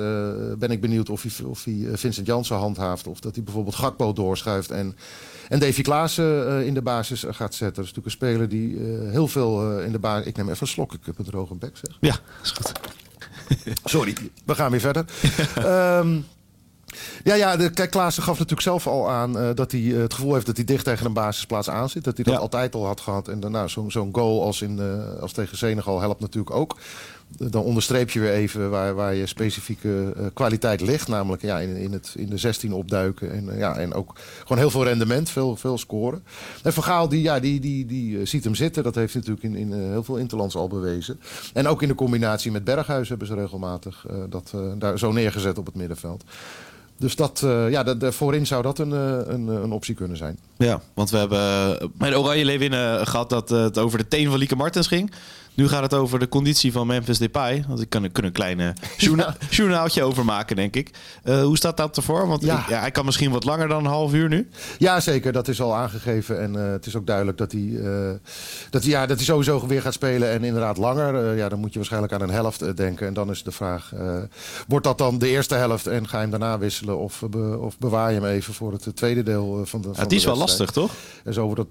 ben 0.57 0.71
ik 0.71 0.81
benieuwd 0.81 1.09
of 1.09 1.21
hij, 1.21 1.45
of 1.45 1.63
hij 1.63 1.87
Vincent 1.93 2.27
Janssen 2.27 2.55
handhaaft. 2.55 3.07
Of 3.07 3.19
dat 3.19 3.35
hij 3.35 3.43
bijvoorbeeld 3.43 3.75
Gakpo 3.75 4.13
doorschuift. 4.13 4.71
En, 4.71 4.95
en 5.49 5.59
Davy 5.59 5.81
Klaassen 5.81 6.65
in 6.65 6.73
de 6.73 6.81
basis 6.81 7.23
gaat 7.27 7.55
zetten. 7.55 7.83
Dat 7.83 7.85
is 7.85 7.93
natuurlijk 7.93 8.05
een 8.05 8.11
speler 8.11 8.49
die 8.49 8.77
heel 9.09 9.27
veel 9.27 9.79
in 9.79 9.91
de 9.91 9.99
basis... 9.99 10.27
Ik 10.27 10.37
neem 10.37 10.49
even 10.49 10.61
een 10.61 10.67
slok, 10.67 10.93
ik 10.93 11.05
heb 11.05 11.17
een 11.17 11.25
droge 11.25 11.55
bek 11.55 11.77
zeg. 11.77 11.97
Ja, 11.99 12.15
is 12.43 12.51
goed. 12.51 12.71
Sorry, 13.83 14.15
we 14.45 14.55
gaan 14.55 14.71
weer 14.71 14.79
verder. 14.79 15.05
um, 15.99 16.25
ja, 17.23 17.33
ja 17.33 17.55
de, 17.55 17.69
kijk, 17.69 17.91
Klaassen 17.91 18.23
gaf 18.23 18.33
natuurlijk 18.33 18.61
zelf 18.61 18.87
al 18.87 19.09
aan 19.09 19.37
uh, 19.37 19.49
dat 19.53 19.71
hij 19.71 19.81
uh, 19.81 20.01
het 20.01 20.13
gevoel 20.13 20.33
heeft 20.33 20.45
dat 20.45 20.55
hij 20.55 20.65
dicht 20.65 20.85
tegen 20.85 21.05
een 21.05 21.13
basisplaats 21.13 21.69
aan 21.69 21.89
zit. 21.89 22.03
Dat 22.03 22.15
hij 22.15 22.23
dat 22.25 22.33
Ja. 22.33 22.39
altijd 22.39 22.75
al 22.75 22.85
had 22.85 23.01
gehad. 23.01 23.27
En 23.27 23.39
daarna 23.39 23.67
zo'n 23.67 23.91
zo'n 23.91 24.09
goal 24.11 24.43
als, 24.43 24.61
in, 24.61 24.77
uh, 24.77 25.21
als 25.21 25.31
tegen 25.31 25.57
Senegal 25.57 25.99
helpt 25.99 26.19
natuurlijk 26.19 26.55
ook. 26.55 26.77
Dan 27.37 27.63
onderstreep 27.63 28.09
je 28.09 28.19
weer 28.19 28.33
even 28.33 28.69
waar, 28.69 28.95
waar 28.95 29.13
je 29.13 29.25
specifieke 29.25 30.13
uh, 30.17 30.25
kwaliteit 30.33 30.81
ligt. 30.81 31.07
Namelijk 31.07 31.41
ja, 31.41 31.59
in, 31.59 31.75
in, 31.75 31.91
het, 31.91 32.13
in 32.17 32.29
de 32.29 32.37
16 32.37 32.73
opduiken. 32.73 33.31
En, 33.31 33.45
uh, 33.45 33.57
ja, 33.57 33.75
en 33.75 33.93
ook 33.93 34.15
gewoon 34.39 34.57
heel 34.57 34.69
veel 34.69 34.83
rendement, 34.83 35.29
veel, 35.29 35.55
veel 35.55 35.77
scoren. 35.77 36.23
En 36.63 36.73
Van 36.73 36.83
Gaal 36.83 37.09
die, 37.09 37.21
ja, 37.21 37.39
die, 37.39 37.59
die, 37.59 37.85
die 37.85 38.17
uh, 38.17 38.25
ziet 38.25 38.43
hem 38.43 38.55
zitten. 38.55 38.83
Dat 38.83 38.95
heeft 38.95 39.13
natuurlijk 39.13 39.43
in, 39.43 39.55
in 39.55 39.73
heel 39.73 40.03
veel 40.03 40.17
interlands 40.17 40.55
al 40.55 40.67
bewezen. 40.67 41.19
En 41.53 41.67
ook 41.67 41.81
in 41.81 41.87
de 41.87 41.95
combinatie 41.95 42.51
met 42.51 42.63
Berghuis 42.63 43.09
hebben 43.09 43.27
ze 43.27 43.35
regelmatig 43.35 44.05
dat 44.29 44.53
daar 44.77 44.99
zo 44.99 45.11
neergezet 45.11 45.57
op 45.57 45.65
het 45.65 45.75
middenveld. 45.75 46.23
Dus 46.97 47.15
dat, 47.15 47.39
ja, 47.69 47.83
de, 47.83 47.97
de, 47.97 48.11
voorin 48.11 48.47
zou 48.47 48.63
dat 48.63 48.79
een, 48.79 48.91
een, 48.91 49.47
een 49.47 49.71
optie 49.71 49.95
kunnen 49.95 50.17
zijn. 50.17 50.39
Ja, 50.57 50.81
want 50.93 51.09
we 51.09 51.17
hebben 51.17 51.91
bij 51.97 52.15
Oranje 52.15 52.45
Leeuwinnen 52.45 53.07
gehad 53.07 53.29
dat 53.29 53.49
het 53.49 53.77
over 53.77 53.97
de 53.97 54.07
teen 54.07 54.29
van 54.29 54.37
Lieke 54.37 54.55
Martens 54.55 54.87
ging. 54.87 55.11
Nu 55.55 55.67
gaat 55.67 55.81
het 55.81 55.93
over 55.93 56.19
de 56.19 56.29
conditie 56.29 56.71
van 56.71 56.87
Memphis 56.87 57.17
Depay. 57.17 57.63
Want 57.67 57.81
ik 57.81 57.89
kan, 57.89 58.11
kan 58.11 58.23
een 58.23 58.31
klein 58.31 58.75
journa 58.97 59.35
ja. 59.39 59.47
journaaltje 59.49 60.03
over 60.03 60.25
maken, 60.25 60.55
denk 60.55 60.75
ik. 60.75 60.91
Uh, 61.23 61.43
hoe 61.43 61.57
staat 61.57 61.77
dat 61.77 61.97
ervoor? 61.97 62.27
Want 62.27 62.41
ja. 62.41 62.59
Ik, 62.59 62.69
ja, 62.69 62.79
hij 62.79 62.91
kan 62.91 63.05
misschien 63.05 63.31
wat 63.31 63.43
langer 63.43 63.67
dan 63.67 63.85
een 63.85 63.91
half 63.91 64.13
uur 64.13 64.29
nu. 64.29 64.49
Ja, 64.77 64.99
zeker. 64.99 65.31
Dat 65.31 65.47
is 65.47 65.61
al 65.61 65.75
aangegeven. 65.75 66.41
En 66.41 66.53
uh, 66.53 66.71
het 66.71 66.85
is 66.85 66.95
ook 66.95 67.07
duidelijk 67.07 67.37
dat 67.37 67.51
hij, 67.51 67.61
uh, 67.61 68.11
dat, 68.69 68.81
hij, 68.81 68.91
ja, 68.91 69.05
dat 69.05 69.17
hij 69.17 69.25
sowieso 69.25 69.67
weer 69.67 69.81
gaat 69.81 69.93
spelen. 69.93 70.29
En 70.29 70.43
inderdaad 70.43 70.77
langer. 70.77 71.35
ja, 71.35 71.49
dan 71.49 71.59
moet 71.59 71.71
je 71.71 71.77
waarschijnlijk 71.77 72.13
aan 72.13 72.21
een 72.21 72.29
helft 72.29 72.77
denken. 72.77 73.07
En 73.07 73.13
dan 73.13 73.29
is 73.29 73.43
de 73.43 73.51
vraag, 73.51 73.91
wordt 74.67 74.85
dat 74.85 74.97
dan 74.97 75.17
de 75.17 75.27
eerste 75.27 75.55
helft 75.55 75.87
en 75.87 76.07
ga 76.07 76.15
je 76.15 76.21
hem 76.21 76.31
daarna 76.31 76.57
wisselen? 76.57 76.97
Of, 76.97 77.23
be, 77.29 77.57
of 77.59 77.77
bewaar 77.77 78.11
je 78.11 78.19
hem 78.19 78.29
even 78.29 78.53
voor 78.53 78.71
het 78.71 78.95
tweede 78.95 79.23
deel 79.23 79.65
van 79.65 79.81
de 79.81 79.87
van 79.93 80.03
Het 80.03 80.11
is 80.11 80.21
de 80.21 80.27
wel 80.27 80.37
lastig, 80.37 80.71
toch? 80.71 80.91
En 81.23 81.33
zo 81.33 81.43
wordt 81.43 81.57
dat... 81.57 81.67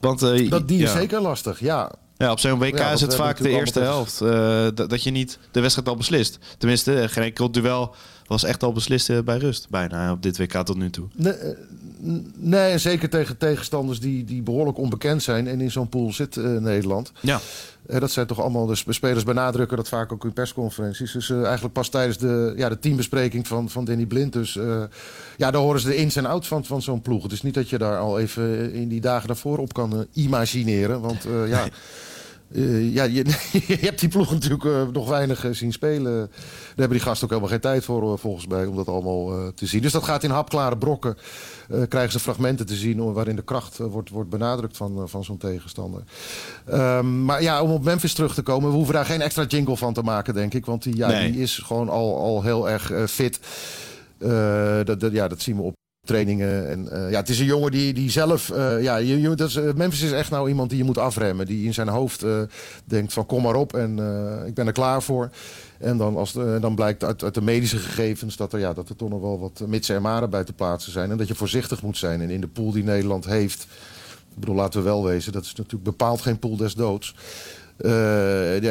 Want, 0.00 0.50
dat 0.50 0.68
die 0.68 0.82
is 0.82 0.92
zeker 0.92 1.20
lastig, 1.20 1.60
ja. 1.60 1.92
Ja, 2.20 2.30
op 2.30 2.38
zo'n 2.38 2.58
WK 2.58 2.78
ja, 2.78 2.90
is 2.90 3.00
het 3.00 3.14
vaak 3.14 3.42
de 3.42 3.48
eerste 3.48 3.80
helft. 3.80 4.20
Uh, 4.20 4.66
dat, 4.74 5.02
je 5.02 5.10
niet 5.10 5.38
de 5.50 5.60
wedstrijd 5.60 5.88
al 5.88 5.96
beslist. 5.96 6.38
Tenminste, 6.58 7.08
geen 7.08 7.24
enkel 7.24 7.50
duel 7.50 7.94
was 8.26 8.44
echt 8.44 8.62
al 8.62 8.72
beslist 8.72 9.24
bij 9.24 9.38
rust. 9.38 9.68
Bijna 9.68 10.12
op 10.12 10.22
dit 10.22 10.38
WK 10.38 10.52
tot 10.52 10.76
nu 10.76 10.90
toe. 10.90 11.06
Nee, 11.14 11.34
nee 12.36 12.70
en 12.70 12.80
zeker 12.80 13.08
tegen 13.08 13.36
tegenstanders 13.36 14.00
die, 14.00 14.24
die 14.24 14.42
behoorlijk 14.42 14.78
onbekend 14.78 15.22
zijn. 15.22 15.48
En 15.48 15.60
in 15.60 15.70
zo'n 15.70 15.88
pool 15.88 16.12
zit 16.12 16.36
uh, 16.36 16.58
Nederland. 16.58 17.12
Ja. 17.20 17.40
Uh, 17.86 18.00
dat 18.00 18.10
zijn 18.10 18.26
toch 18.26 18.40
allemaal 18.40 18.66
de 18.66 18.76
spelers 18.88 19.24
benadrukken 19.24 19.76
dat 19.76 19.88
vaak 19.88 20.12
ook 20.12 20.24
in 20.24 20.32
persconferenties. 20.32 21.12
Dus 21.12 21.30
eigenlijk 21.30 21.72
pas 21.72 21.88
tijdens 21.88 22.18
de, 22.18 22.52
ja, 22.56 22.68
de 22.68 22.78
teambespreking 22.78 23.46
van, 23.46 23.70
van 23.70 23.84
Danny 23.84 24.06
Blind. 24.06 24.32
Dus 24.32 24.52
ja, 25.36 25.50
daar 25.50 25.60
horen 25.60 25.80
ze 25.80 25.88
de 25.88 25.96
ins 25.96 26.16
en 26.16 26.26
outs 26.26 26.48
van, 26.48 26.64
van 26.64 26.82
zo'n 26.82 27.02
ploeg. 27.02 27.22
Het 27.22 27.32
is 27.32 27.42
niet 27.42 27.54
dat 27.54 27.68
je 27.68 27.78
daar 27.78 27.98
al 27.98 28.18
even 28.18 28.72
in 28.72 28.88
die 28.88 29.00
dagen 29.00 29.26
daarvoor 29.26 29.58
op 29.58 29.72
kan 29.72 30.06
imagineren. 30.12 31.00
Want 31.00 31.26
ja. 31.46 31.68
Uh, 32.52 32.94
ja, 32.94 33.04
je, 33.04 33.24
je, 33.66 33.76
hebt 33.80 34.00
die 34.00 34.08
ploeg 34.08 34.30
natuurlijk 34.30 34.64
uh, 34.64 34.82
nog 34.92 35.08
weinig 35.08 35.44
uh, 35.44 35.52
zien 35.52 35.72
spelen. 35.72 36.14
Daar 36.14 36.28
hebben 36.66 36.96
die 36.96 37.06
gasten 37.06 37.24
ook 37.24 37.30
helemaal 37.30 37.50
geen 37.50 37.60
tijd 37.60 37.84
voor, 37.84 38.18
volgens 38.18 38.46
mij, 38.46 38.66
om 38.66 38.76
dat 38.76 38.88
allemaal 38.88 39.52
te 39.52 39.66
zien. 39.66 39.82
Dus 39.82 39.92
dat 39.92 40.04
gaat 40.04 40.22
in 40.22 40.30
hapklare 40.30 40.78
brokken. 40.78 41.16
krijgen 41.88 42.12
ze 42.12 42.18
fragmenten 42.18 42.66
te 42.66 42.74
zien 42.74 43.12
waarin 43.12 43.36
de 43.36 43.42
kracht 43.42 43.78
wordt, 43.78 44.10
wordt 44.10 44.30
benadrukt 44.30 44.76
van, 44.76 45.08
van 45.08 45.24
zo'n 45.24 45.38
tegenstander. 45.38 46.02
Um, 46.72 47.24
maar 47.24 47.42
ja, 47.42 47.62
om 47.62 47.70
op 47.70 47.84
Memphis 47.84 48.14
terug 48.14 48.34
te 48.34 48.42
komen, 48.42 48.70
we 48.70 48.76
hoeven 48.76 48.94
daar 48.94 49.04
geen 49.04 49.20
extra 49.20 49.44
jingle 49.44 49.76
van 49.76 49.92
te 49.92 50.02
maken, 50.02 50.34
denk 50.34 50.54
ik. 50.54 50.66
Want 50.66 50.82
die, 50.82 50.96
ja, 50.96 51.08
nee. 51.08 51.32
die 51.32 51.40
is 51.40 51.58
gewoon 51.58 51.88
al, 51.88 52.16
al 52.16 52.42
heel 52.42 52.70
erg 52.70 53.10
fit. 53.10 53.40
dat, 54.84 55.00
dat, 55.00 55.12
ja, 55.12 55.28
dat 55.28 55.42
zien 55.42 55.56
we 55.56 55.62
op 55.62 55.79
trainingen. 56.10 56.68
En, 56.68 56.88
uh, 56.92 57.10
ja, 57.10 57.18
het 57.18 57.28
is 57.28 57.38
een 57.38 57.46
jongen 57.46 57.70
die, 57.70 57.92
die 57.92 58.10
zelf... 58.10 58.48
Uh, 58.48 58.82
ja, 58.82 58.96
je, 58.96 59.20
je, 59.20 59.34
dat 59.34 59.52
uh, 59.52 59.72
Memphis 59.74 60.02
is 60.02 60.12
echt 60.12 60.30
nou 60.30 60.48
iemand 60.48 60.68
die 60.70 60.78
je 60.78 60.84
moet 60.84 60.98
afremmen. 60.98 61.46
Die 61.46 61.66
in 61.66 61.74
zijn 61.74 61.88
hoofd 61.88 62.24
denkt 62.84 63.12
van 63.12 63.26
kom 63.26 63.42
maar 63.42 63.54
op 63.54 63.74
en 63.74 63.90
ik 64.46 64.54
ben 64.54 64.66
er 64.66 64.72
klaar 64.72 65.02
voor. 65.02 65.30
En 65.78 65.96
dan, 65.96 66.16
als 66.16 66.32
de, 66.32 66.58
dan 66.60 66.74
blijkt 66.74 67.04
uit, 67.04 67.22
uit 67.22 67.34
de 67.34 67.42
medische 67.42 67.76
gegevens 67.76 68.36
dat 68.36 68.52
er, 68.52 68.58
ja, 68.58 68.72
dat 68.72 68.88
er 68.88 68.96
toch 68.96 69.08
nog 69.08 69.20
wel 69.20 69.40
wat 69.40 69.62
mitsen 69.66 69.96
en 69.96 70.02
maren 70.02 70.30
bij 70.30 70.44
te 70.44 70.52
plaatsen 70.52 70.92
zijn. 70.92 71.10
En 71.10 71.16
dat 71.16 71.28
je 71.28 71.34
voorzichtig 71.34 71.82
moet 71.82 71.96
zijn. 71.96 72.20
En 72.20 72.30
in 72.30 72.40
de 72.40 72.48
pool 72.48 72.72
die 72.72 72.84
Nederland 72.84 73.24
heeft... 73.24 73.62
Ik 74.30 74.38
bedoel, 74.38 74.54
laten 74.54 74.80
we 74.80 74.86
wel 74.86 75.04
wezen, 75.04 75.32
dat 75.32 75.44
is 75.44 75.54
natuurlijk 75.54 75.84
bepaald 75.84 76.20
geen 76.20 76.38
pool 76.38 76.56
des 76.56 76.74
doods. 76.74 77.14
Uh, 77.78 77.92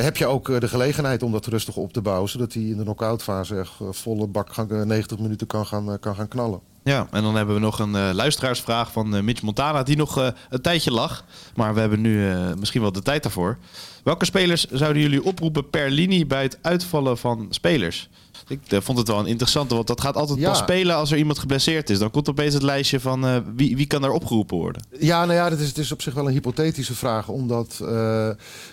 heb 0.03 0.17
je 0.17 0.27
ook 0.27 0.59
de 0.59 0.67
gelegenheid 0.67 1.23
om 1.23 1.31
dat 1.31 1.45
rustig 1.45 1.75
op 1.75 1.93
te 1.93 2.01
bouwen... 2.01 2.29
zodat 2.29 2.53
hij 2.53 2.63
in 2.63 2.77
de 2.77 2.83
knock-out 2.83 3.23
fase 3.23 3.59
echt 3.59 3.73
volle 3.91 4.27
bak 4.27 4.67
90 4.67 5.19
minuten 5.19 5.47
kan 5.47 5.65
gaan, 5.65 5.99
kan 5.99 6.15
gaan 6.15 6.27
knallen. 6.27 6.68
Ja, 6.89 7.07
en 7.11 7.23
dan 7.23 7.35
hebben 7.35 7.55
we 7.55 7.61
nog 7.61 7.79
een 7.79 7.95
uh, 7.95 8.09
luisteraarsvraag 8.13 8.91
van 8.91 9.15
uh, 9.15 9.21
Mitch 9.21 9.41
Montana... 9.41 9.83
die 9.83 9.97
nog 9.97 10.17
uh, 10.17 10.27
een 10.49 10.61
tijdje 10.61 10.91
lag, 10.91 11.25
maar 11.55 11.73
we 11.73 11.79
hebben 11.79 12.01
nu 12.01 12.33
misschien 12.59 12.81
wel 12.81 12.91
de 12.91 13.01
tijd 13.01 13.23
daarvoor. 13.23 13.57
Welke 14.03 14.25
spelers 14.25 14.65
zouden 14.65 15.01
jullie 15.01 15.23
oproepen 15.23 15.69
per 15.69 15.89
linie 15.89 16.25
bij 16.25 16.41
het 16.41 16.57
uitvallen 16.61 17.17
van 17.17 17.47
spelers? 17.49 18.09
Ik 18.47 18.61
vond 18.83 18.97
het 18.97 19.07
wel 19.07 19.19
een 19.19 19.25
interessante, 19.25 19.75
want 19.75 19.87
dat 19.87 20.01
gaat 20.01 20.15
altijd 20.15 20.39
ja. 20.39 20.49
pas 20.49 20.57
spelen 20.57 20.95
als 20.95 21.11
er 21.11 21.17
iemand 21.17 21.39
geblesseerd 21.39 21.89
is. 21.89 21.99
Dan 21.99 22.11
komt 22.11 22.29
opeens 22.29 22.53
het 22.53 22.63
lijstje 22.63 22.99
van 22.99 23.25
uh, 23.25 23.37
wie, 23.55 23.75
wie 23.75 23.87
kan 23.87 24.01
daar 24.01 24.11
opgeroepen 24.11 24.57
worden. 24.57 24.83
Ja, 24.99 25.25
nou 25.25 25.37
ja, 25.37 25.49
dat 25.49 25.59
is, 25.59 25.67
het 25.67 25.77
is 25.77 25.91
op 25.91 26.01
zich 26.01 26.13
wel 26.13 26.27
een 26.27 26.33
hypothetische 26.33 26.95
vraag. 26.95 27.27
Omdat 27.27 27.79
uh, 27.81 27.89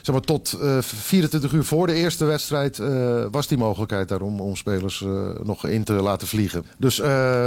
zeg 0.03 0.15
maar, 0.15 0.21
tot 0.21 0.59
uh, 0.63 0.79
24 0.81 1.53
uur 1.53 1.65
voor 1.65 1.87
de 1.87 1.95
eerste 1.95 2.25
wedstrijd 2.25 2.81
was 3.31 3.47
die 3.47 3.59
mogelijkheid 3.59 4.09
daarom 4.09 4.41
om 4.41 4.57
spelers 4.57 5.05
nog 5.43 5.67
in 5.67 5.85
te 5.85 5.93
laten 5.93 6.27
vliegen. 6.27 6.65
Dus, 6.79 7.01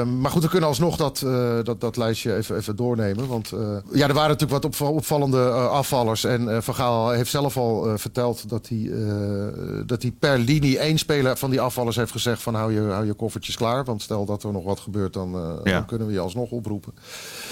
maar 0.03 0.31
goed, 0.31 0.43
we 0.43 0.49
kunnen 0.49 0.69
alsnog 0.69 0.95
dat, 0.95 1.19
dat, 1.63 1.81
dat 1.81 1.97
lijstje 1.97 2.35
even, 2.35 2.57
even 2.57 2.75
doornemen. 2.75 3.27
Want 3.27 3.51
ja, 3.93 4.07
er 4.07 4.13
waren 4.13 4.29
natuurlijk 4.29 4.63
wat 4.63 4.79
opvallende 4.81 5.49
afvallers. 5.51 6.23
En 6.23 6.63
Van 6.63 6.75
Gaal 6.75 7.09
heeft 7.09 7.29
zelf 7.29 7.57
al 7.57 7.87
eh, 7.87 7.97
verteld 7.97 8.49
dat 8.49 8.67
hij, 8.67 8.91
eh, 8.91 9.85
dat 9.85 10.01
hij 10.01 10.11
per 10.19 10.37
linie 10.37 10.79
één 10.79 10.97
speler 10.97 11.37
van 11.37 11.49
die 11.49 11.61
afvallers 11.61 11.95
heeft 11.95 12.08
gezegd 12.11 12.41
van 12.41 12.55
hou 12.55 12.73
je, 12.73 12.81
hou 12.81 13.05
je 13.05 13.13
koffertjes 13.13 13.55
klaar. 13.55 13.83
Want 13.85 14.01
stel 14.01 14.25
dat 14.25 14.43
er 14.43 14.51
nog 14.51 14.63
wat 14.63 14.79
gebeurt, 14.79 15.13
dan, 15.13 15.35
eh, 15.35 15.49
Ja. 15.63 15.71
dan 15.73 15.85
kunnen 15.85 16.07
we 16.07 16.13
je 16.13 16.19
alsnog 16.19 16.51
oproepen. 16.51 16.93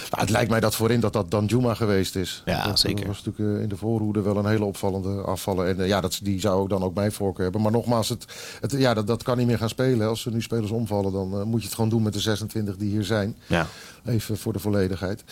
Nou, 0.10 0.22
het 0.22 0.30
lijkt 0.30 0.50
mij 0.50 0.60
dat 0.60 0.76
voorin 0.76 1.00
dat 1.00 1.14
dat 1.14 1.32
dan 1.32 1.46
Juma 1.46 1.74
geweest 1.74 2.16
is. 2.16 2.42
Ja, 2.46 2.68
dat, 2.68 2.80
zeker. 2.80 3.06
Dat 3.06 3.08
was 3.16 3.24
natuurlijk 3.24 3.58
eh, 3.58 3.64
in 3.64 3.70
de 3.70 3.78
voorhoede 3.78 4.22
wel 4.22 4.38
een 4.38 4.46
hele 4.46 4.66
opvallende 4.66 5.22
afvaller. 5.22 5.68
En 5.68 5.80
eh, 5.80 5.88
ja, 5.88 6.02
dat, 6.02 6.20
die 6.24 6.40
zou 6.40 6.62
ook 6.62 6.70
dan 6.70 6.84
ook 6.84 6.94
mijn 6.94 7.12
voorkeur 7.12 7.44
hebben. 7.44 7.62
Maar 7.62 7.72
nogmaals, 7.72 8.10
het, 8.10 8.26
het, 8.62 8.72
ja, 8.72 8.94
dat, 8.94 9.08
dat 9.08 9.24
kan 9.24 9.38
niet 9.38 9.48
meer 9.48 9.58
gaan 9.58 9.70
spelen. 9.70 10.08
Als 10.08 10.26
er 10.26 10.32
nu 10.32 10.42
spelers 10.42 10.72
omvallen, 10.72 11.12
dan 11.12 11.34
eh, 11.34 11.44
moet 11.44 11.60
je 11.60 11.66
het 11.66 11.76
gewoon 11.76 11.90
doen 11.90 12.02
met 12.04 12.14
de 12.14 12.20
26 12.20 12.76
die 12.78 12.90
hier 12.90 13.04
zijn. 13.04 13.36
Ja. 13.48 13.68
Even 14.06 14.38
voor 14.38 14.54
de 14.54 14.60
volledigheid. 14.60 15.24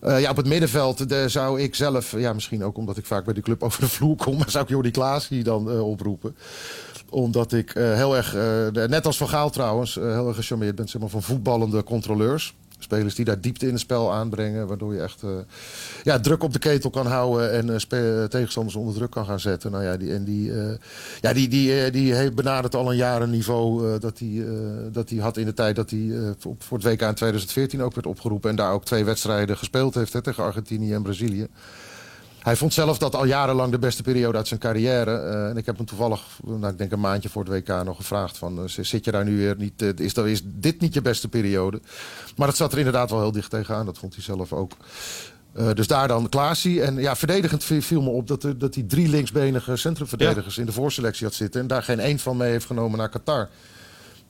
Eh, 0.00 0.20
ja, 0.20 0.30
op 0.30 0.36
het 0.36 0.46
middenveld 0.46 1.12
eh, 1.12 1.24
zou 1.26 1.60
ik 1.60 1.74
zelf, 1.74 2.18
ja, 2.18 2.32
misschien 2.32 2.64
ook 2.64 2.76
omdat 2.76 2.96
ik 2.96 3.06
vaak 3.06 3.24
bij 3.24 3.34
die 3.34 3.42
club 3.42 3.62
over 3.62 3.80
de 3.80 3.88
vloer 3.88 4.16
kom, 4.16 4.36
maar 4.38 4.50
zou 4.50 4.64
ik 4.64 4.70
Jordi 4.70 4.90
Klaas 4.90 5.28
hier 5.28 5.44
dan 5.44 5.70
eh, 5.70 5.88
oproepen. 5.88 6.36
Omdat 7.10 7.52
ik 7.52 7.74
eh, 7.74 7.94
heel 7.94 8.16
erg, 8.16 8.34
eh, 8.34 8.86
net 8.86 9.06
als 9.06 9.16
Van 9.16 9.28
Gaal 9.28 9.50
trouwens, 9.50 9.98
eh, 9.98 10.04
heel 10.12 10.28
erg 10.28 10.36
gecharmeerd 10.36 10.74
ben 10.74 10.88
zeg 10.88 11.00
maar, 11.00 11.10
van 11.10 11.22
voetballende 11.22 11.84
controleurs. 11.84 12.54
Spelers 12.78 13.14
die 13.14 13.24
daar 13.24 13.40
diepte 13.40 13.66
in 13.66 13.72
het 13.72 13.80
spel 13.80 14.12
aanbrengen, 14.12 14.66
waardoor 14.66 14.94
je 14.94 15.00
echt 15.00 15.22
ja, 16.02 16.20
druk 16.20 16.42
op 16.42 16.52
de 16.52 16.58
ketel 16.58 16.90
kan 16.90 17.06
houden 17.06 17.52
en 17.52 17.66
tegenstanders 18.28 18.76
onder 18.76 18.94
druk 18.94 19.10
kan 19.10 19.26
gaan 19.26 19.40
zetten. 19.40 19.70
Nou 19.70 19.84
ja, 19.84 19.96
die, 19.96 20.12
en 20.12 20.24
die, 20.24 20.52
eh, 20.52 20.74
ja, 21.20 21.32
die, 21.32 21.48
die, 21.48 21.90
die 21.90 22.14
heeft 22.14 22.34
benadert 22.34 22.74
al 22.74 22.90
een 22.90 22.96
jaar 22.96 23.22
een 23.22 23.30
niveau 23.30 23.98
dat 23.98 24.18
hij 24.18 24.44
dat 24.92 25.10
hij 25.10 25.18
had 25.18 25.36
in 25.36 25.44
de 25.44 25.54
tijd 25.54 25.76
dat 25.76 25.90
hij 25.90 26.34
voor, 26.38 26.54
voor 26.58 26.78
het 26.78 26.86
WK 26.86 27.00
in 27.02 27.14
2014 27.14 27.82
ook 27.82 27.94
werd 27.94 28.06
opgeroepen. 28.06 28.50
En 28.50 28.56
daar 28.56 28.72
ook 28.72 28.84
twee 28.84 29.04
wedstrijden 29.04 29.56
gespeeld 29.56 29.94
heeft 29.94 30.12
hè, 30.12 30.22
tegen 30.22 30.44
Argentinië 30.44 30.94
en 30.94 31.02
Brazilië. 31.02 31.48
Hij 32.44 32.56
vond 32.56 32.72
zelf 32.72 32.98
dat 32.98 33.14
al 33.14 33.24
jarenlang 33.24 33.70
de 33.70 33.78
beste 33.78 34.02
periode 34.02 34.36
uit 34.36 34.48
zijn 34.48 34.60
carrière. 34.60 35.18
Eh, 35.18 35.48
en 35.48 35.56
ik 35.56 35.66
heb 35.66 35.76
hem 35.76 35.86
toevallig, 35.86 36.20
nou, 36.44 36.72
ik 36.72 36.78
denk 36.78 36.92
een 36.92 37.00
maandje 37.00 37.28
voor 37.28 37.44
het 37.44 37.52
WK, 37.52 37.84
nog 37.84 37.96
gevraagd: 37.96 38.38
van, 38.38 38.58
eh, 38.58 38.64
zit 38.66 39.04
je 39.04 39.10
daar 39.10 39.24
nu 39.24 39.36
weer 39.36 39.56
niet? 39.56 39.82
eh, 39.82 39.88
is, 39.96 40.14
dat, 40.14 40.26
is 40.26 40.42
dit 40.44 40.80
niet 40.80 40.94
je 40.94 41.02
beste 41.02 41.28
periode? 41.28 41.80
Maar 42.36 42.48
het 42.48 42.56
zat 42.56 42.72
er 42.72 42.78
inderdaad 42.78 43.10
wel 43.10 43.20
heel 43.20 43.32
dicht 43.32 43.50
tegenaan. 43.50 43.86
Dat 43.86 43.98
vond 43.98 44.14
hij 44.14 44.22
zelf 44.22 44.52
ook. 44.52 44.72
Dus 45.74 45.86
daar 45.86 46.08
dan 46.08 46.28
Klaasie. 46.28 46.82
En 46.82 46.96
ja, 46.96 47.16
verdedigend 47.16 47.64
viel, 47.64 48.02
me 48.02 48.08
op 48.08 48.28
dat, 48.28 48.42
er, 48.42 48.58
dat 48.58 48.74
hij 48.74 48.84
drie 48.84 49.08
linksbenige 49.08 49.76
centrumverdedigers 49.76 50.58
in 50.58 50.66
de 50.66 50.72
voorselectie 50.72 51.26
had 51.26 51.34
zitten. 51.34 51.60
En 51.60 51.66
daar 51.66 51.82
geen 51.82 52.00
één 52.00 52.18
van 52.18 52.36
mee 52.36 52.50
heeft 52.50 52.66
genomen 52.66 52.98
naar 52.98 53.08
Qatar. 53.08 53.48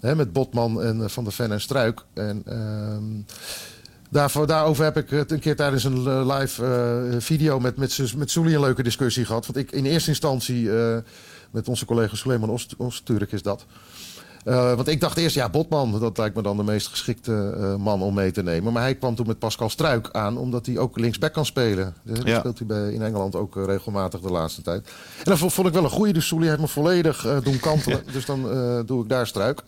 Hè, 0.01 0.15
met 0.15 0.33
Botman 0.33 0.83
en 0.83 1.11
Van 1.11 1.25
der 1.25 1.33
Ven 1.33 1.53
en 1.53 1.61
Struik. 1.61 2.01
En 2.15 2.43
ehm, 2.45 3.23
daarvoor, 4.15 4.47
daarover 4.47 4.85
heb 4.85 4.97
ik 4.97 5.11
het 5.11 5.31
een 5.31 5.41
keer 5.41 5.57
tijdens 5.57 5.85
een 5.85 6.07
eh, 6.07 6.39
live 6.39 6.65
eh, 6.65 7.21
video 7.21 7.61
met, 7.61 7.77
met, 7.77 8.15
met 8.17 8.35
een 8.35 8.61
leuke 8.61 8.83
discussie 8.83 9.25
gehad. 9.25 9.47
Want 9.47 9.59
ik 9.59 9.73
in 9.73 9.85
eerste 9.85 10.09
instantie, 10.09 10.79
eh, 10.79 10.97
met 11.51 11.69
onze 11.69 11.85
collega 11.85 12.17
Suleiman 12.17 12.59
Oosturk 12.77 13.33
is 13.33 13.43
dat. 13.43 13.67
Eh, 14.45 14.75
want 14.75 14.89
ik 14.89 15.01
dacht 15.01 15.17
eerst, 15.17 15.35
ja, 15.35 15.49
Botman, 15.49 16.01
dat 16.01 16.19
lijkt 16.19 16.37
me 16.37 16.43
dan 16.43 16.57
de 16.57 16.63
meest 16.63 16.87
geschikte 16.89 17.55
eh, 17.59 17.77
man 17.77 18.03
om 18.03 18.15
mee 18.15 18.31
te 18.31 18.43
nemen. 18.43 18.73
Maar 18.73 18.83
hij 18.83 18.95
kwam 18.95 19.15
toen 19.15 19.27
met 19.27 19.39
Pascal 19.39 19.69
Struik 19.71 20.09
aan, 20.13 20.37
omdat 20.37 20.67
hij 20.67 20.79
ook 20.79 20.99
linksback 20.99 21.33
kan 21.33 21.47
spelen. 21.47 21.95
Dat 22.03 22.27
Ja. 22.27 22.39
speelt 22.39 22.59
hij 22.59 22.67
bij, 22.67 22.93
in 22.93 23.03
Engeland 23.03 23.37
ook 23.37 23.57
eh, 23.57 23.65
regelmatig 23.65 24.21
de 24.21 24.31
laatste 24.31 24.63
tijd. 24.63 24.87
En 25.25 25.37
dat 25.37 25.39
vond, 25.39 25.67
ik 25.67 25.73
wel 25.73 25.85
een 25.85 25.91
goede. 25.91 26.13
Dus 26.13 26.27
Soelie 26.27 26.49
heeft 26.49 26.61
me 26.61 26.69
volledig 26.69 27.27
eh, 27.27 27.37
doen 27.43 27.61
kantelen. 27.61 28.03
Dus 28.13 28.25
dan 28.27 28.51
eh, 28.51 28.79
doe 28.87 29.03
ik 29.03 29.09
daar 29.09 29.27
Struik. 29.27 29.63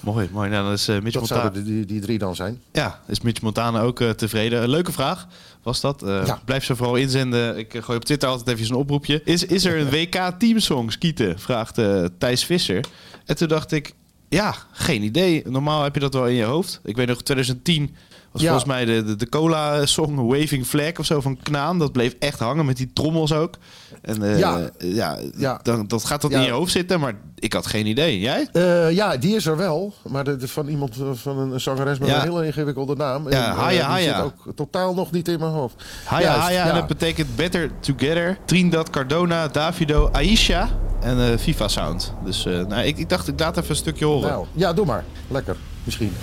Mooi, 0.00 0.28
mooi. 0.32 0.48
Nou, 0.50 0.64
dan 0.64 0.72
is 0.72 0.88
eh 0.88 0.94
Mitch 0.94 1.12
Dat 1.12 1.20
Montana... 1.20 1.40
zouden 1.40 1.64
die, 1.64 1.84
die, 1.86 2.00
drie 2.00 2.18
dan 2.18 2.36
zijn. 2.36 2.60
Ja, 2.72 3.00
is 3.06 3.20
Mitch 3.20 3.42
Montana 3.42 3.80
ook 3.80 4.00
eh, 4.00 4.10
tevreden? 4.10 4.62
Een 4.62 4.68
leuke 4.70 4.92
vraag 4.92 5.26
was 5.62 5.80
dat. 5.80 6.02
Eh, 6.02 6.26
Ja. 6.26 6.40
Blijf 6.44 6.64
ze 6.64 6.76
vooral 6.76 6.96
inzenden. 6.96 7.58
Ik 7.58 7.74
eh, 7.74 7.82
gooi 7.82 7.98
op 7.98 8.04
Twitter 8.04 8.28
altijd 8.28 8.58
even 8.58 8.70
een 8.74 8.80
oproepje. 8.80 9.22
Is, 9.24 9.44
is 9.44 9.64
er 9.64 9.78
een 9.78 9.90
WK 10.00 10.32
teamsong 10.38 10.92
skieten? 10.92 11.38
Vraagt 11.38 11.78
eh, 11.78 12.04
Thijs 12.18 12.44
Visser. 12.44 12.84
En 13.24 13.36
toen 13.36 13.48
dacht 13.48 13.72
ik, 13.72 13.94
ja, 14.28 14.54
geen 14.72 15.02
idee. 15.02 15.42
Normaal 15.46 15.82
heb 15.82 15.94
je 15.94 16.00
dat 16.00 16.14
wel 16.14 16.26
in 16.26 16.34
je 16.34 16.44
hoofd. 16.44 16.80
Ik 16.84 16.96
weet 16.96 17.06
nog, 17.06 17.22
2010 17.22 17.94
was 18.32 18.42
Ja. 18.42 18.48
volgens 18.48 18.68
mij 18.70 18.84
de, 18.84 19.04
de, 19.04 19.16
de 19.16 19.28
cola-song 19.28 20.26
Waving 20.26 20.66
Flag 20.66 20.98
of 20.98 21.06
zo 21.06 21.20
van 21.20 21.38
Knaan. 21.42 21.78
Dat 21.78 21.92
bleef 21.92 22.14
echt 22.18 22.38
hangen 22.38 22.66
met 22.66 22.76
die 22.76 22.90
trommels 22.92 23.32
ook. 23.32 23.54
En 24.02 24.22
eh, 24.22 24.38
Ja. 24.38 24.70
ja, 24.78 25.18
Ja. 25.36 25.60
Dan, 25.62 25.86
dat 25.86 26.04
gaat 26.04 26.20
dat 26.22 26.30
Ja. 26.30 26.38
in 26.38 26.44
je 26.44 26.50
hoofd 26.50 26.72
zitten, 26.72 27.00
maar 27.00 27.14
ik 27.38 27.52
had 27.52 27.66
geen 27.66 27.86
idee. 27.86 28.20
Jij? 28.20 28.48
Eh, 28.52 28.90
ja, 28.90 29.16
die 29.16 29.36
is 29.36 29.46
er 29.46 29.56
wel. 29.56 29.94
Maar 30.08 30.24
de, 30.24 30.36
de- 30.36 30.48
van 30.48 30.68
iemand 30.68 30.96
eh, 31.00 31.06
van 31.14 31.38
een 31.38 31.60
zangeres 31.60 31.98
met 31.98 32.08
een 32.08 32.20
hele 32.20 32.46
ingewikkelde 32.46 32.96
naam. 32.96 33.30
Ja, 33.30 33.46
En, 33.50 33.54
Haya, 33.56 33.70
die 33.70 33.80
Haya. 33.80 34.14
zit 34.14 34.24
ook 34.24 34.56
totaal 34.56 34.94
nog 34.94 35.10
niet 35.12 35.28
in 35.28 35.38
mijn 35.38 35.52
hoofd. 35.52 35.84
Haya, 36.04 36.36
Haya, 36.36 36.68
en 36.68 36.74
dat 36.74 36.86
betekent 36.86 37.36
Better 37.36 37.70
Together. 37.80 38.38
Trinidad, 38.44 38.90
Cardona, 38.90 39.48
Davido, 39.48 40.08
Aisha 40.12 40.68
en 41.00 41.32
eh 41.32 41.38
FIFA 41.38 41.68
Sound. 41.68 42.12
Dus 42.24 42.46
eh, 42.46 42.52
nou, 42.66 42.82
ik, 42.82 42.98
ik 42.98 43.08
dacht, 43.08 43.28
ik 43.28 43.40
laat 43.40 43.56
even 43.56 43.70
een 43.70 43.76
stukje 43.76 44.04
horen. 44.04 44.28
Nou, 44.28 44.46
ja, 44.52 44.72
doe 44.72 44.86
maar. 44.86 45.04
Lekker, 45.28 45.56
misschien. 45.84 46.16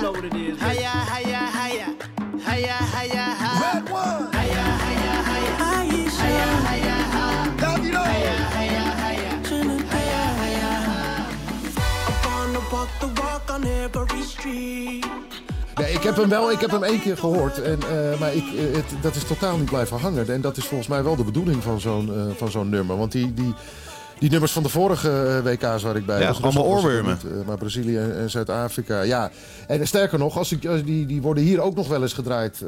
know 0.00 0.12
what 0.12 0.24
it 0.24 0.34
is. 0.34 0.60
Aisha. 0.60 1.02
Walk 12.72 12.88
the 13.00 13.06
walk 13.20 13.50
on 13.50 13.64
every 13.64 14.22
street. 14.22 15.21
Ik 16.02 16.08
heb 16.08 16.16
hem 16.16 16.28
wel, 16.28 16.50
ik 16.50 16.60
heb 16.60 16.70
hem 16.70 16.82
één 16.82 17.00
keer 17.00 17.16
gehoord. 17.16 17.62
En, 17.62 17.78
eh, 17.82 18.20
maar 18.20 18.34
ik, 18.34 18.44
eh, 18.56 18.74
het, 18.76 18.84
dat 19.02 19.14
is 19.14 19.24
totaal 19.24 19.56
niet 19.56 19.68
blijven 19.70 19.98
hangen. 19.98 20.28
En 20.28 20.40
dat 20.40 20.56
is 20.56 20.64
volgens 20.64 20.88
mij 20.88 21.02
wel 21.04 21.16
de 21.16 21.24
bedoeling 21.24 21.62
van 21.62 21.80
zo'n 21.80 22.14
eh, 22.14 22.22
van 22.36 22.50
zo'n 22.50 22.68
nummer. 22.68 22.96
Want 22.96 23.12
die, 23.12 23.34
die, 23.34 23.54
die 24.18 24.30
nummers 24.30 24.52
van 24.52 24.62
de 24.62 24.68
vorige 24.68 25.40
WK's 25.44 25.82
waar 25.82 25.96
ik 25.96 26.06
bij 26.06 26.20
Ja, 26.20 26.26
was. 26.28 26.42
allemaal 26.42 26.64
oorwormen. 26.64 27.18
maar 27.46 27.58
Brazilië 27.58 27.96
en, 27.98 28.30
Zuid-Afrika, 28.30 29.02
ja. 29.02 29.30
En 29.66 29.86
sterker 29.86 30.18
nog, 30.18 30.38
als 30.38 30.52
ik, 30.52 30.66
als 30.66 30.82
die, 30.84 31.06
die 31.06 31.22
worden 31.22 31.42
hier 31.44 31.60
ook 31.60 31.74
nog 31.74 31.88
wel 31.88 32.02
eens 32.02 32.12
gedraaid 32.12 32.60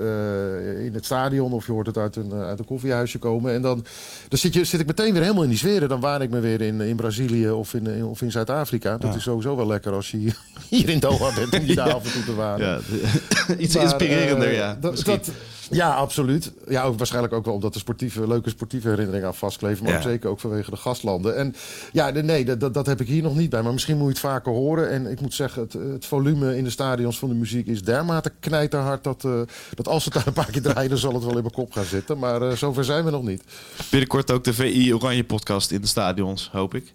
in 0.84 0.90
het 0.94 1.04
stadion. 1.04 1.52
Of 1.52 1.66
je 1.66 1.72
hoort 1.72 1.86
het 1.86 1.98
uit 1.98 2.16
een, 2.16 2.32
uit 2.32 2.58
een 2.58 2.64
koffiehuisje 2.64 3.18
komen. 3.18 3.52
En 3.52 3.62
dan, 3.62 3.84
dan 4.28 4.38
zit, 4.38 4.54
je, 4.54 4.64
zit 4.64 4.80
ik 4.80 4.86
meteen 4.86 5.12
weer 5.12 5.22
helemaal 5.22 5.42
in 5.42 5.48
die 5.48 5.58
sfeer. 5.58 5.88
Dan 5.88 6.00
waan 6.00 6.22
ik 6.22 6.30
me 6.30 6.40
weer 6.40 6.60
in, 6.60 6.80
in 6.80 6.96
Brazilië 6.96 7.50
of 7.50 7.74
in, 7.74 7.86
in- 7.86 8.04
of 8.04 8.22
in 8.22 8.30
Zuid-Afrika. 8.30 8.98
Dat 8.98 9.14
is 9.14 9.22
sowieso 9.22 9.56
wel 9.56 9.66
lekker 9.66 9.92
als 9.92 10.10
je 10.10 10.32
hier- 10.76 10.88
in 10.88 10.98
Doha 11.00 11.34
bent 11.34 11.58
om 11.60 11.66
je 11.66 11.74
daar 11.74 11.92
af 11.92 12.04
en 12.04 12.12
toe 12.12 12.24
te 12.24 12.34
wanen. 12.44 12.66
Ja, 12.66 12.78
iets 13.58 13.74
Maar, 13.74 13.82
inspirerender, 13.82 14.48
eh, 14.48 14.56
ja. 14.56 14.76
dat- 14.80 14.90
misschien. 14.90 15.12
dat- 15.16 15.30
ja, 15.70 15.94
absoluut. 15.94 16.52
Ja, 16.68 16.82
ook 16.82 16.96
waarschijnlijk 16.98 17.32
ook 17.34 17.44
wel 17.44 17.54
omdat 17.54 17.74
er 17.74 17.80
sportieve, 17.80 18.28
leuke 18.28 18.50
sportieve 18.50 18.88
herinneringen 18.88 19.26
aan 19.28 19.34
vastkleven. 19.34 19.82
Maar 19.84 19.92
Ja. 19.92 19.98
ook 19.98 20.04
zeker 20.04 20.30
ook 20.30 20.40
vanwege 20.40 20.70
de 20.70 20.76
gastlanden. 20.76 21.36
En 21.36 21.54
ja, 21.92 22.12
de- 22.12 22.22
nee, 22.22 22.44
dat, 22.44 22.60
dat, 22.60 22.74
dat 22.74 22.86
heb 22.86 23.00
ik 23.00 23.06
hier 23.06 23.22
nog 23.22 23.36
niet 23.36 23.50
bij. 23.50 23.62
Maar 23.62 23.72
misschien 23.72 23.96
moet 23.96 24.04
je 24.06 24.10
het 24.12 24.18
vaker 24.20 24.52
horen. 24.52 24.90
En 24.90 25.06
ik 25.06 25.20
moet 25.20 25.34
zeggen, 25.34 25.62
het, 25.62 25.72
het 25.72 26.06
volume 26.06 26.56
in 26.56 26.64
de 26.64 26.70
stadions 26.70 27.18
van 27.18 27.28
de 27.28 27.34
muziek 27.34 27.66
is 27.66 27.82
dermate 27.82 28.32
knijterhard... 28.40 29.04
dat, 29.04 29.24
eh, 29.24 29.40
dat 29.74 29.88
als 29.88 30.04
het 30.04 30.14
daar 30.14 30.26
een 30.26 30.32
paar 30.32 30.50
keer 30.50 30.62
draaien, 30.62 30.88
dan 30.90 30.98
zal 30.98 31.14
het 31.14 31.22
wel 31.24 31.36
in 31.36 31.42
mijn 31.42 31.54
kop 31.54 31.72
gaan 31.72 31.84
zitten. 31.84 32.18
Maar 32.18 32.42
eh, 32.42 32.56
zover 32.56 32.84
zijn 32.84 33.04
we 33.04 33.10
nog 33.10 33.22
niet. 33.22 33.42
Binnenkort 33.90 34.30
ook 34.30 34.44
de 34.44 34.54
VI 34.54 34.94
Oranje 34.94 35.24
podcast 35.24 35.70
in 35.70 35.80
de 35.80 35.86
stadions, 35.86 36.48
hoop 36.52 36.74
ik. 36.74 36.92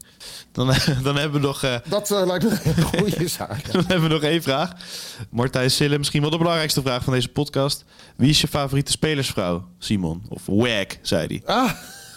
Dan, 0.52 0.68
dan 1.04 1.16
hebben 1.18 1.42
we 1.42 1.48
nog... 1.48 1.64
eh, 1.64 1.76
Dat 1.90 2.10
lijkt 2.10 2.44
me 2.44 2.58
een 2.76 2.84
goede 2.84 3.28
zaak. 3.40 3.72
Dan 3.72 3.84
hebben 3.88 4.08
we 4.08 4.14
nog 4.14 4.24
één 4.24 4.42
vraag. 4.42 4.72
Martijn 5.30 5.72
Sille, 5.72 5.98
misschien 5.98 6.22
wel 6.22 6.30
de 6.30 6.38
belangrijkste 6.38 6.82
vraag 6.82 7.04
van 7.04 7.14
deze 7.14 7.28
podcast. 7.30 7.84
Wie 8.16 8.30
is 8.30 8.42
je 8.42 8.48
favoriete 8.60 8.92
spelersvrouw, 8.92 9.68
Simon? 9.78 10.22
Of 10.30 10.42
WAG, 10.46 10.86
zei 11.02 11.28
hij. 11.28 11.42
Ah, 11.56 11.72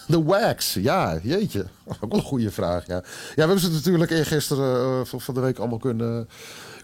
de 0.06 0.22
wax. 0.22 0.74
Ja, 0.74 1.18
jeetje. 1.22 1.66
Ook 2.00 2.12
een 2.12 2.22
goede 2.22 2.50
vraag, 2.50 2.86
ja. 2.86 2.94
Ja, 2.94 3.02
we 3.34 3.40
hebben 3.40 3.60
ze 3.60 3.70
natuurlijk 3.70 4.10
eergisteren 4.10 4.76
eh, 5.00 5.04
van- 5.06 5.20
van 5.20 5.34
de 5.34 5.40
week 5.40 5.58
allemaal 5.58 5.78
kunnen, 5.78 6.28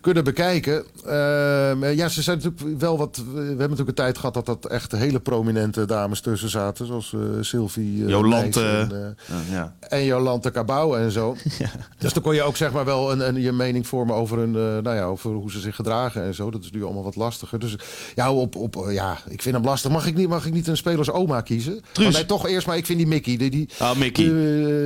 kunnen 0.01 0.25
bekijken. 0.25 0.85
Ehm, 1.07 1.85
ja, 1.85 2.09
ze 2.09 2.23
zijn 2.23 2.37
natuurlijk 2.43 2.81
wel 2.81 2.99
wat... 2.99 3.17
We 3.17 3.39
hebben 3.39 3.57
natuurlijk 3.59 3.89
een 3.89 3.95
tijd 3.95 4.19
gehad 4.19 4.35
dat 4.35 4.47
dat 4.47 4.67
echt 4.67 4.93
hele 4.93 5.21
prominente 5.21 5.85
dames 5.85 6.21
tussen 6.21 6.49
zaten. 6.49 6.87
Zoals 6.87 7.13
eh, 7.13 7.21
Sylvie 7.41 8.03
eh, 8.05 8.09
Jolante. 8.09 8.65
En, 8.65 9.17
eh, 9.27 9.53
ja. 9.53 9.75
en 9.81 10.05
Jolante 10.05 10.51
Cabau 10.51 10.99
en 10.99 11.11
zo. 11.11 11.37
Dus 11.99 12.13
dan 12.13 12.23
kon 12.23 12.35
je 12.35 12.43
ook 12.43 12.57
zeg 12.57 12.73
maar 12.73 12.85
wel 12.85 13.13
een, 13.13 13.29
een, 13.29 13.41
je 13.41 13.53
mening 13.53 13.87
vormen 13.87 14.15
over, 14.15 14.43
eh, 14.43 14.49
nou 14.55 14.97
ja, 14.97 15.05
over 15.05 15.31
hoe 15.31 15.51
ze 15.51 15.61
zich 15.61 15.75
gedragen 15.77 16.23
en 16.23 16.35
zo. 16.35 16.51
Dat 16.51 16.63
is 16.65 16.71
nu 16.71 16.85
allemaal 16.85 17.03
wat 17.03 17.17
lastiger. 17.17 17.59
Dus 17.59 17.77
ja, 18.15 18.33
op, 18.33 18.57
op, 18.57 18.87
ja 18.91 19.19
ik 19.29 19.43
vind 19.43 19.55
hem 19.55 19.65
lastig. 19.65 19.91
Mag 19.91 20.07
ik 20.07 20.15
niet, 20.15 20.29
mag 20.29 20.47
ik 20.47 20.53
niet 20.53 20.67
een 20.67 20.77
spelers 20.77 21.11
oma 21.11 21.41
kiezen? 21.41 21.81
Truus. 21.93 22.15
Nee, 22.15 22.27
toch 22.27 22.49
eerst 22.49 22.67
maar. 22.67 22.77
Ik 22.77 22.87
vind 22.87 22.99
die 22.99 23.07
Mickey. 23.07 23.37
Die, 23.37 23.51
die, 23.51 23.69
Ah, 23.79 23.97
Mickey. 23.97 24.25
die, 24.25 24.33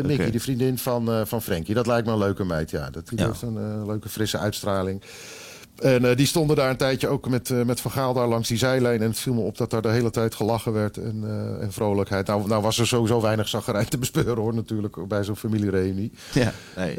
Mickey, 0.05 0.31
de 0.31 0.41
vriendin 0.41 0.79
van, 0.79 1.27
van 1.27 1.43
Frankie. 1.43 1.75
Dat 1.75 1.87
lijkt 1.87 2.07
me 2.07 2.13
een 2.13 2.19
leuke 2.19 2.45
meid, 2.45 2.71
ja. 2.71 2.91
Dat, 2.91 3.09
die 3.09 3.19
Ja. 3.19 3.27
heeft 3.27 3.43
een 3.43 3.87
leuke 3.87 4.09
frisse 4.09 4.39
uitstraling. 4.39 5.02
En 5.83 6.05
eh, 6.05 6.17
die 6.17 6.27
stonden 6.27 6.57
daar 6.57 6.71
een 6.71 6.77
tijdje 6.77 7.09
ook 7.09 7.29
met, 7.29 7.51
eh, 7.51 7.63
met 7.63 7.81
Van 7.81 7.91
Gaal 7.91 8.15
daar 8.15 8.27
langs 8.27 8.49
die 8.49 8.59
zijlijn. 8.59 9.01
En 9.01 9.09
het 9.09 9.19
viel 9.19 9.35
me 9.35 9.41
op 9.41 9.59
dat 9.59 9.71
daar 9.71 9.83
de 9.83 9.89
hele 9.89 10.11
tijd 10.11 10.35
gelachen 10.35 10.73
werd 10.73 10.97
en, 10.97 11.23
eh, 11.25 11.63
en 11.63 11.73
vrolijkheid. 11.73 12.27
Nou, 12.27 12.49
nou 12.49 12.63
was 12.63 12.79
er 12.79 12.87
sowieso 12.87 13.21
weinig 13.21 13.49
zaggerijn 13.49 13.89
te 13.89 13.99
bespeuren 13.99 14.37
hoor, 14.37 14.55
natuurlijk, 14.55 15.09
bij 15.09 15.25
zo'n 15.25 15.37
familiereunie. 15.37 16.13
ja. 16.33 16.53
Nee. 16.77 16.97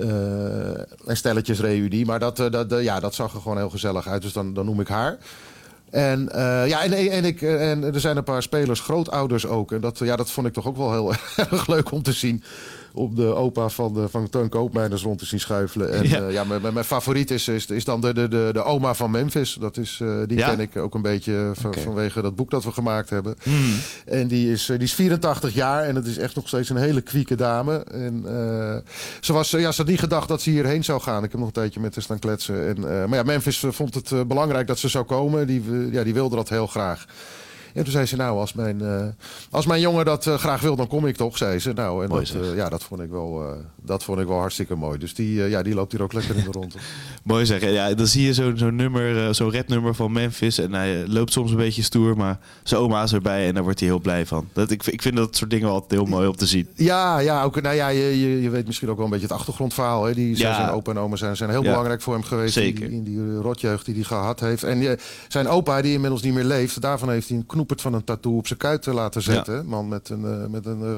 En 1.05 1.17
stelletjes 1.17 1.59
reunie. 1.59 2.05
Maar 2.05 2.19
dat, 2.19 2.37
dat, 2.37 2.75
ja, 2.81 2.99
dat 2.99 3.15
zag 3.15 3.33
er 3.33 3.41
gewoon 3.41 3.57
heel 3.57 3.69
gezellig 3.69 4.07
uit. 4.07 4.21
Dus 4.21 4.33
dan, 4.33 4.53
dan 4.53 4.65
noem 4.65 4.79
ik 4.79 4.87
haar. 4.87 5.17
En, 5.89 6.29
ja, 6.67 6.83
en, 6.83 6.93
en, 6.93 7.25
ik, 7.25 7.41
en 7.41 7.83
er 7.83 7.99
zijn 7.99 8.17
een 8.17 8.23
paar 8.23 8.43
spelers, 8.43 8.79
grootouders 8.79 9.45
ook. 9.45 9.71
En 9.71 9.81
dat, 9.81 9.99
ja, 9.99 10.15
dat 10.15 10.31
vond 10.31 10.47
ik 10.47 10.53
toch 10.53 10.67
ook 10.67 10.77
wel 10.77 10.91
heel 10.91 11.13
erg 11.51 11.67
leuk 11.67 11.91
om 11.91 12.01
te 12.01 12.13
zien. 12.13 12.43
Om 12.95 13.15
de 13.15 13.35
opa 13.35 13.69
van, 13.69 13.93
de, 13.93 14.09
van 14.09 14.29
Teun 14.29 14.49
Koopmeiners 14.49 15.03
rond 15.03 15.19
te 15.19 15.25
zien 15.25 15.39
schuifelen. 15.39 15.91
En 15.93 16.07
Ja. 16.09 16.17
ja, 16.17 16.27
ja 16.27 16.43
mijn, 16.43 16.61
mijn- 16.73 16.85
favoriet 16.85 17.31
is, 17.31 17.47
is, 17.47 17.65
is 17.65 17.85
dan 17.85 18.01
de, 18.01 18.13
de, 18.13 18.27
de, 18.27 18.49
de 18.53 18.63
oma 18.63 18.93
van 18.93 19.11
Memphis. 19.11 19.57
Dat 19.59 19.77
is, 19.77 19.99
eh, 20.01 20.07
die 20.27 20.37
Ja? 20.37 20.49
ken 20.49 20.59
ik 20.59 20.77
ook 20.77 20.93
een 20.95 21.01
beetje 21.01 21.51
van, 21.53 21.73
vanwege 21.73 22.21
dat 22.21 22.35
boek 22.35 22.49
dat 22.51 22.63
we 22.63 22.71
gemaakt 22.71 23.09
hebben. 23.09 23.35
Hmm. 23.43 23.73
En 24.05 24.27
die 24.27 24.51
is, 24.51 24.69
eh, 24.69 24.75
die 24.77 24.85
is 24.87 24.93
84 24.93 25.53
jaar 25.53 25.83
en 25.83 25.95
het 25.95 26.05
is 26.05 26.17
echt 26.17 26.35
nog 26.35 26.47
steeds 26.47 26.69
een 26.69 26.75
hele 26.77 27.01
kwieke 27.01 27.35
dame. 27.35 27.77
En 27.77 28.23
eh, 28.25 28.91
ze, 29.21 29.33
was, 29.33 29.53
eh, 29.53 29.61
ja, 29.61 29.71
ze 29.71 29.81
had 29.81 29.89
niet 29.89 29.99
gedacht 29.99 30.27
dat 30.27 30.41
ze 30.41 30.49
hierheen 30.49 30.83
zou 30.83 31.01
gaan. 31.01 31.23
Ik 31.23 31.31
heb 31.31 31.39
nog 31.39 31.47
een 31.47 31.53
tijdje 31.53 31.79
met 31.79 31.93
haar 31.95 32.03
staan 32.03 32.19
kletsen. 32.19 32.67
En, 32.67 32.77
eh, 32.77 33.05
maar 33.07 33.17
ja, 33.17 33.23
Memphis 33.23 33.63
eh, 33.63 33.71
vond 33.71 33.93
het 33.93 34.11
eh, 34.11 34.21
belangrijk 34.23 34.67
dat 34.67 34.79
ze 34.79 34.87
zou 34.87 35.05
komen. 35.05 35.47
Die, 35.47 35.63
eh, 35.71 35.93
ja, 35.93 36.03
die 36.03 36.13
wilde 36.13 36.35
dat 36.35 36.49
heel 36.49 36.67
graag. 36.67 37.05
En 37.73 37.83
toen 37.83 37.91
zei 37.91 38.05
ze, 38.05 38.15
nou, 38.15 38.39
als 38.39 38.53
mijn, 38.53 38.81
eh, 38.81 39.05
als 39.49 39.65
mijn 39.65 39.81
jongen 39.81 40.05
dat 40.05 40.27
eh, 40.27 40.37
graag 40.37 40.61
wil, 40.61 40.75
dan 40.75 40.87
kom 40.87 41.07
ik 41.07 41.15
toch, 41.15 41.37
zei 41.37 41.59
ze. 41.59 41.73
Nou, 41.73 42.03
en 42.03 42.09
Mooi 42.09 42.25
dat, 42.33 42.41
eh, 42.41 42.55
ja, 42.55 42.69
dat, 42.69 42.83
vond 42.83 43.01
ik 43.01 43.09
wel, 43.09 43.43
dat 43.81 44.03
vond 44.03 44.19
ik 44.19 44.27
wel 44.27 44.37
hartstikke 44.37 44.75
mooi. 44.75 44.97
Dus 44.97 45.13
die, 45.13 45.33
ja, 45.33 45.61
die 45.63 45.73
loopt 45.73 45.91
hier 45.91 46.01
ook 46.01 46.13
lekker 46.13 46.35
in 46.35 46.43
de 46.43 46.51
ronde. 46.51 46.75
Mooi 47.23 47.45
zeggen. 47.45 47.71
Ja, 47.71 47.93
dan 47.93 48.07
zie 48.07 48.25
je 48.25 48.33
zo'n 48.33 48.57
zo'n 48.57 48.75
nummer, 48.75 49.35
zo'n 49.35 49.51
rapnummer 49.53 49.95
van 49.95 50.11
Memphis. 50.11 50.57
En 50.57 50.73
hij 50.73 51.07
loopt 51.07 51.31
soms 51.31 51.51
een 51.51 51.57
beetje 51.57 51.81
stoer, 51.83 52.17
maar 52.17 52.39
zijn 52.63 52.81
oma 52.81 53.03
is 53.03 53.13
erbij 53.13 53.47
en 53.47 53.53
daar 53.53 53.63
wordt 53.63 53.79
hij 53.79 53.87
heel 53.89 53.99
blij 53.99 54.25
van. 54.25 54.47
Dat, 54.53 54.71
ik, 54.71 54.85
ik 54.85 55.01
vind 55.01 55.15
dat 55.15 55.35
soort 55.35 55.49
dingen 55.49 55.65
wel 55.65 55.73
altijd 55.73 55.91
heel 56.01 56.09
mooi 56.09 56.27
om 56.27 56.35
te 56.35 56.45
zien. 56.45 56.67
Ja, 56.75 57.19
ja, 57.19 57.43
ook, 57.43 57.61
nou 57.61 57.75
ja 57.75 57.87
je, 57.87 58.19
je, 58.19 58.41
je 58.41 58.49
weet 58.49 58.65
misschien 58.65 58.89
ook 58.89 58.95
wel 58.95 59.05
een 59.05 59.11
beetje 59.11 59.27
het 59.27 59.35
achtergrondverhaal. 59.35 60.03
Hè? 60.03 60.13
Die, 60.13 60.37
Ja. 60.37 60.55
Zijn 60.55 60.69
opa 60.69 60.91
en 60.91 60.97
oma 60.97 61.15
zijn, 61.15 61.35
zijn 61.37 61.49
heel 61.49 61.63
Ja. 61.63 61.69
belangrijk 61.69 62.01
voor 62.01 62.13
hem 62.13 62.23
geweest 62.23 62.53
Zeker. 62.53 62.83
In, 62.83 63.03
die, 63.03 63.15
in 63.17 63.25
die 63.31 63.41
rotjeugd 63.41 63.85
die 63.85 63.95
hij 63.95 64.03
gehad 64.03 64.39
heeft. 64.39 64.63
En 64.63 64.99
zijn 65.27 65.47
opa, 65.47 65.81
die 65.81 65.93
inmiddels 65.93 66.21
niet 66.21 66.33
meer 66.33 66.43
leeft, 66.43 66.81
daarvan 66.81 67.09
heeft 67.09 67.27
hij 67.27 67.37
een 67.37 67.45
knoepert 67.65 67.81
van 67.81 67.93
een 67.93 68.03
tattoo 68.03 68.37
op 68.37 68.47
zijn 68.47 68.59
kuit 68.59 68.87
eh, 68.87 68.93
laten 68.93 69.21
zetten. 69.21 69.65
Man 69.65 69.87
met 69.87 70.09
een, 70.09 70.25
eh, 70.25 70.47
met 70.49 70.65
een 70.65 70.81
eh, 70.81 70.97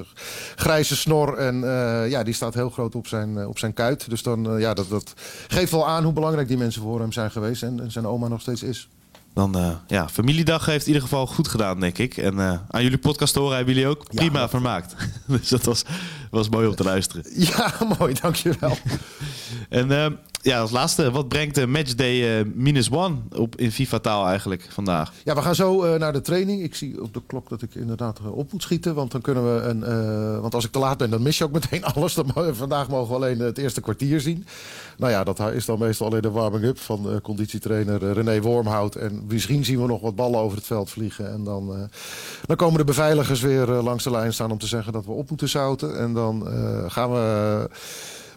grijze 0.56 0.96
snor. 0.96 1.38
En 1.38 1.64
eh, 1.64 2.10
ja, 2.10 2.24
die 2.24 2.34
staat 2.34 2.54
heel 2.54 2.70
groot 2.70 2.96
op 2.96 3.08
zijn, 3.08 3.48
op 3.48 3.60
zijn 3.60 3.74
kuit. 3.74 4.10
Dus 4.10 4.24
dan, 4.24 4.60
ja, 4.60 4.74
dat, 4.74 4.90
dat 4.90 5.14
geeft 5.48 5.72
wel 5.72 5.88
aan 5.88 6.04
hoe 6.04 6.14
belangrijk 6.14 6.48
die 6.48 6.58
mensen 6.58 6.82
voor 6.82 7.00
hem 7.00 7.12
zijn 7.12 7.32
geweest. 7.32 7.64
En, 7.64 7.80
en 7.80 7.92
zijn 7.92 8.08
oma 8.08 8.28
nog 8.28 8.42
steeds 8.42 8.64
is. 8.64 8.90
Dan, 9.34 9.80
ja, 9.88 10.10
familiedag 10.10 10.66
heeft 10.66 10.82
in 10.82 10.88
ieder 10.88 11.02
geval 11.02 11.28
goed 11.28 11.48
gedaan, 11.48 11.80
denk 11.80 11.98
ik. 11.98 12.18
En 12.18 12.40
aan 12.68 12.84
jullie 12.84 12.98
podcast 12.98 13.36
horen 13.36 13.56
hebben 13.56 13.74
jullie 13.74 13.90
ook 13.90 14.04
prima 14.14 14.50
vermaakt. 14.50 14.96
dus 15.28 15.50
dat 15.50 15.64
was, 15.64 15.84
was 16.32 16.50
mooi 16.50 16.68
om 16.68 16.76
te 16.76 16.84
luisteren. 16.84 17.24
Ja, 17.36 17.74
mooi, 18.00 18.14
dankjewel. 18.22 18.78
En 19.70 19.88
ja, 20.46 20.60
als 20.60 20.72
laatste, 20.72 21.12
wat 21.12 21.28
brengt 21.28 21.56
de 21.56 21.68
matchday 21.68 22.40
eh, 22.40 22.46
minus 22.54 22.92
one 22.92 23.16
op 23.36 23.56
in 23.56 23.72
FIFA-taal 23.72 24.28
eigenlijk 24.28 24.68
vandaag? 24.70 25.12
Ja, 25.24 25.36
we 25.36 25.42
gaan 25.42 25.56
zo 25.56 25.84
eh, 25.84 26.00
naar 26.00 26.14
de 26.14 26.22
training. 26.22 26.62
Ik 26.64 26.76
zie 26.76 27.02
op 27.02 27.14
de 27.14 27.22
klok 27.28 27.50
dat 27.50 27.62
ik 27.62 27.76
inderdaad 27.76 28.20
eh, 28.20 28.38
op 28.38 28.52
moet 28.52 28.62
schieten. 28.62 28.96
Want 28.96 29.12
dan 29.12 29.22
kunnen 29.22 29.56
we 29.56 29.62
een. 29.62 29.84
eh, 29.84 30.40
want 30.40 30.54
als 30.56 30.66
ik 30.66 30.72
te 30.72 30.80
laat 30.80 30.98
ben, 30.98 31.10
dan 31.10 31.22
mis 31.22 31.38
je 31.38 31.44
ook 31.44 31.52
meteen 31.52 31.84
alles. 31.94 32.14
Dan, 32.14 32.32
vandaag 32.56 32.90
mogen 32.90 33.10
we 33.10 33.16
alleen 33.16 33.40
het 33.40 33.58
eerste 33.58 33.82
kwartier 33.82 34.22
zien. 34.22 34.46
Nou 34.98 35.12
ja, 35.12 35.24
dat 35.24 35.40
is 35.54 35.66
dan 35.66 35.80
meestal 35.80 36.08
alleen 36.08 36.22
de 36.22 36.32
warming-up 36.32 36.80
van 36.80 37.10
eh, 37.12 37.22
conditietrainer 37.22 38.04
eh, 38.08 38.12
René 38.14 38.42
Wormhout. 38.42 38.96
En 38.96 39.24
misschien 39.28 39.66
zien 39.66 39.82
we 39.82 39.88
nog 39.88 40.02
wat 40.02 40.16
ballen 40.16 40.40
over 40.40 40.58
het 40.58 40.68
veld 40.68 40.90
vliegen. 40.90 41.32
En 41.32 41.44
dan, 41.44 41.74
eh, 41.76 41.80
dan 42.46 42.56
komen 42.56 42.78
de 42.78 42.84
beveiligers 42.84 43.42
weer 43.42 43.74
eh, 43.76 43.84
langs 43.84 44.04
de 44.04 44.12
lijn 44.12 44.34
staan 44.34 44.52
om 44.52 44.58
te 44.58 44.68
zeggen 44.68 44.94
dat 44.94 45.06
we 45.06 45.12
op 45.12 45.30
moeten 45.30 45.50
zouten. 45.50 45.98
En 46.00 46.14
dan 46.14 46.48
eh, 46.50 46.84
gaan 46.88 47.12
we. 47.12 47.70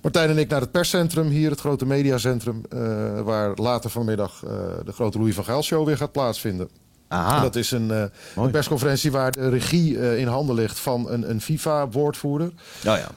Martijn 0.02 0.30
en 0.30 0.38
ik 0.38 0.48
naar 0.48 0.60
het 0.60 0.70
perscentrum 0.70 1.28
hier, 1.28 1.50
het 1.50 1.60
grote 1.60 1.86
mediacentrum. 1.86 2.62
eh, 2.68 3.20
waar 3.20 3.56
later 3.56 3.90
vanmiddag 3.90 4.42
eh, 4.44 4.50
de 4.84 4.92
grote 4.92 5.18
Louis 5.18 5.34
van 5.34 5.44
Gaal 5.44 5.62
show 5.62 5.86
weer 5.86 5.96
gaat 5.96 6.12
plaatsvinden. 6.12 6.68
Aha. 7.08 7.36
En 7.36 7.42
dat 7.42 7.56
is 7.56 7.70
een, 7.70 7.90
eh, 7.90 8.04
een 8.36 8.50
persconferentie 8.50 9.10
waar 9.10 9.32
de 9.32 9.48
regie 9.48 10.18
in 10.18 10.26
handen 10.26 10.54
ligt 10.54 10.78
van 10.78 11.10
een, 11.10 11.30
een 11.30 11.40
FIFA-woordvoerder. 11.40 12.52
Oh 12.86 12.96
ja. 12.96 13.08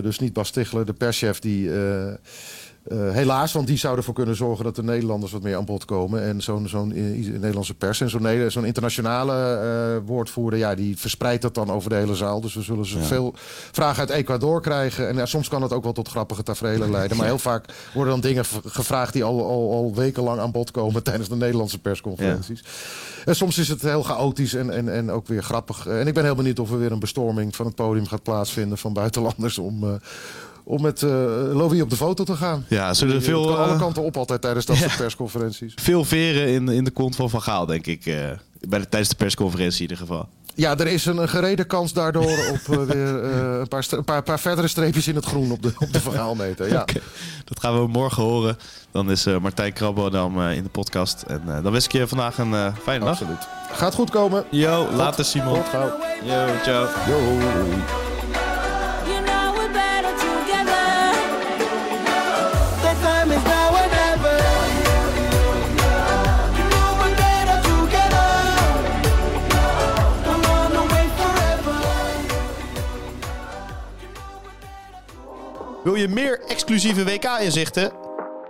Dus 0.00 0.18
niet 0.18 0.32
Bas 0.32 0.50
Tichler, 0.50 0.86
de 0.86 0.92
perschef 0.92 1.38
die... 1.38 1.70
eh, 2.88 3.10
helaas, 3.10 3.52
want 3.52 3.66
die 3.66 3.78
zou 3.78 3.96
ervoor 3.96 4.14
kunnen 4.14 4.36
zorgen 4.36 4.64
dat 4.64 4.76
de 4.76 4.82
Nederlanders 4.82 5.32
wat 5.32 5.42
meer 5.42 5.56
aan 5.56 5.64
bod 5.64 5.84
komen. 5.84 6.22
En 6.22 6.42
zo'n 6.42 6.68
zo'n 6.68 6.92
eh, 6.92 7.02
Nederlandse 7.26 7.74
pers 7.74 8.00
en 8.00 8.10
zo'n 8.50 8.64
internationale 8.64 9.34
eh, 9.34 10.06
woordvoerder, 10.06 10.58
ja, 10.58 10.74
die 10.74 10.98
verspreidt 10.98 11.42
dat 11.42 11.54
dan 11.54 11.70
over 11.70 11.90
de 11.90 11.96
hele 11.96 12.14
zaal. 12.14 12.40
Dus 12.40 12.54
we 12.54 12.62
zullen 12.62 12.86
zoveel 12.86 13.34
vragen 13.72 14.00
uit 14.00 14.10
Ecuador 14.10 14.60
krijgen. 14.60 15.08
En 15.08 15.16
ja, 15.16 15.26
soms 15.26 15.48
kan 15.48 15.62
het 15.62 15.72
ook 15.72 15.82
wel 15.82 15.92
tot 15.92 16.08
grappige 16.08 16.42
tafereelen 16.42 16.90
leiden. 16.90 17.16
Maar 17.16 17.26
heel 17.26 17.38
vaak 17.38 17.64
worden 17.94 18.12
dan 18.12 18.20
dingen 18.20 18.44
gevraagd 18.64 19.12
die 19.12 19.24
al, 19.24 19.44
al, 19.44 19.72
al 19.72 19.94
wekenlang 19.94 20.40
aan 20.40 20.52
bod 20.52 20.70
komen 20.70 21.02
tijdens 21.08 21.28
de 21.28 21.36
Nederlandse 21.36 21.78
persconferenties. 21.78 22.64
En 23.24 23.36
soms 23.36 23.58
is 23.58 23.68
het 23.68 23.82
heel 23.82 24.02
chaotisch 24.02 24.54
en, 24.54 24.70
en, 24.70 24.92
en 24.92 25.10
ook 25.10 25.26
weer 25.26 25.42
grappig. 25.42 25.86
En 25.86 26.06
ik 26.06 26.14
ben 26.14 26.24
heel 26.24 26.34
benieuwd 26.34 26.58
of 26.58 26.70
er 26.70 26.78
weer 26.78 26.92
een 26.92 26.98
bestorming 26.98 27.56
van 27.56 27.66
het 27.66 27.74
podium 27.74 28.06
gaat 28.06 28.22
plaatsvinden 28.22 28.78
van 28.78 28.92
buitenlanders 28.92 29.58
om, 29.58 30.00
om 30.68 30.82
met 30.82 31.02
eh 31.02 31.10
Louis 31.52 31.80
op 31.82 31.90
de 31.90 31.96
foto 31.96 32.24
te 32.24 32.36
gaan. 32.36 32.64
Ja, 32.68 32.94
zullen 32.94 33.14
er 33.14 33.22
veel, 33.22 33.44
kan 33.46 33.56
alle 33.56 33.72
eh, 33.72 33.78
kanten 33.78 34.02
op 34.02 34.16
altijd 34.16 34.40
tijdens 34.40 34.66
dat 34.66 34.76
soort 34.86 34.96
persconferenties. 34.96 35.72
Veel 35.76 36.04
veren 36.04 36.48
in, 36.48 36.68
in 36.68 36.84
de 36.84 36.90
kont 36.90 37.16
van 37.16 37.30
Van 37.30 37.42
Gaal, 37.42 37.66
denk 37.66 37.86
ik. 37.86 38.06
eh, 38.06 38.14
bij 38.68 38.78
de, 38.78 38.88
tijdens 38.88 39.08
de 39.08 39.16
persconferentie 39.16 39.82
in 39.84 39.90
ieder 39.90 40.06
geval. 40.06 40.28
Ja, 40.54 40.78
er 40.78 40.86
is 40.86 41.06
een, 41.06 41.16
een 41.16 41.28
gereden 41.28 41.66
kans 41.66 41.92
daardoor 41.92 42.30
op 42.54 42.78
eh, 42.78 42.82
weer 42.84 43.22
eh, 43.24 43.58
een, 43.58 43.68
paar, 43.68 43.86
een 43.90 44.04
paar, 44.04 44.22
paar 44.22 44.40
verdere 44.40 44.68
streepjes 44.68 45.08
in 45.08 45.14
het 45.14 45.24
groen 45.24 45.50
op 45.50 45.62
de, 45.62 45.72
op 45.78 45.92
de 45.92 46.00
verhaalmeter. 46.00 46.68
Ja. 46.68 46.84
Dat 47.50 47.60
gaan 47.60 47.80
we 47.80 47.86
morgen 47.88 48.22
horen. 48.22 48.56
Dan 48.90 49.10
is 49.10 49.26
eh, 49.26 49.38
Martijn 49.38 49.72
Krabberdam 49.72 50.40
eh 50.40 50.56
in 50.56 50.62
de 50.62 50.68
podcast. 50.68 51.22
En 51.26 51.42
eh, 51.46 51.62
dan 51.62 51.72
wens 51.72 51.84
ik 51.84 51.92
je 51.92 52.06
vandaag 52.06 52.38
een 52.38 52.54
eh, 52.54 52.72
fijne 52.82 53.04
dag. 53.04 53.08
Absoluut. 53.20 53.48
Gaat 53.72 53.94
goed 53.94 54.10
komen. 54.10 54.44
Yo, 54.50 54.86
later 54.94 55.24
Simon. 55.24 55.54
Tot 55.54 55.68
gauw. 55.68 55.92
Yo, 56.24 56.46
ciao. 56.64 56.88
Yo. 57.08 58.15
Wil 75.86 75.94
je 75.94 76.08
meer 76.08 76.40
exclusieve 76.40 77.04
WK-inzichten? 77.04 77.92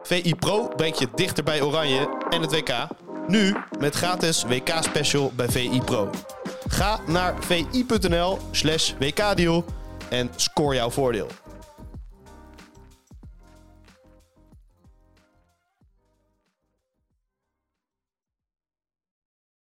VI 0.03 0.35
Pro 0.35 0.69
brengt 0.77 0.99
je 0.99 1.09
dichter 1.15 1.45
bij 1.45 1.63
Oranje 1.63 2.09
en 2.31 2.41
het 2.41 2.51
WK. 2.51 2.87
Nu 3.27 3.57
met 3.79 3.95
gratis 3.95 4.45
WK-special 4.45 5.33
bij 5.35 5.49
VI 5.49 5.81
Pro. 5.85 6.11
Ga 6.69 7.01
naar 7.07 7.35
vi.nl 7.41 8.39
slash 8.51 8.93
WK-deal 8.99 9.65
en 10.11 10.31
score 10.37 10.75
jouw 10.75 10.91
voordeel. 10.91 11.29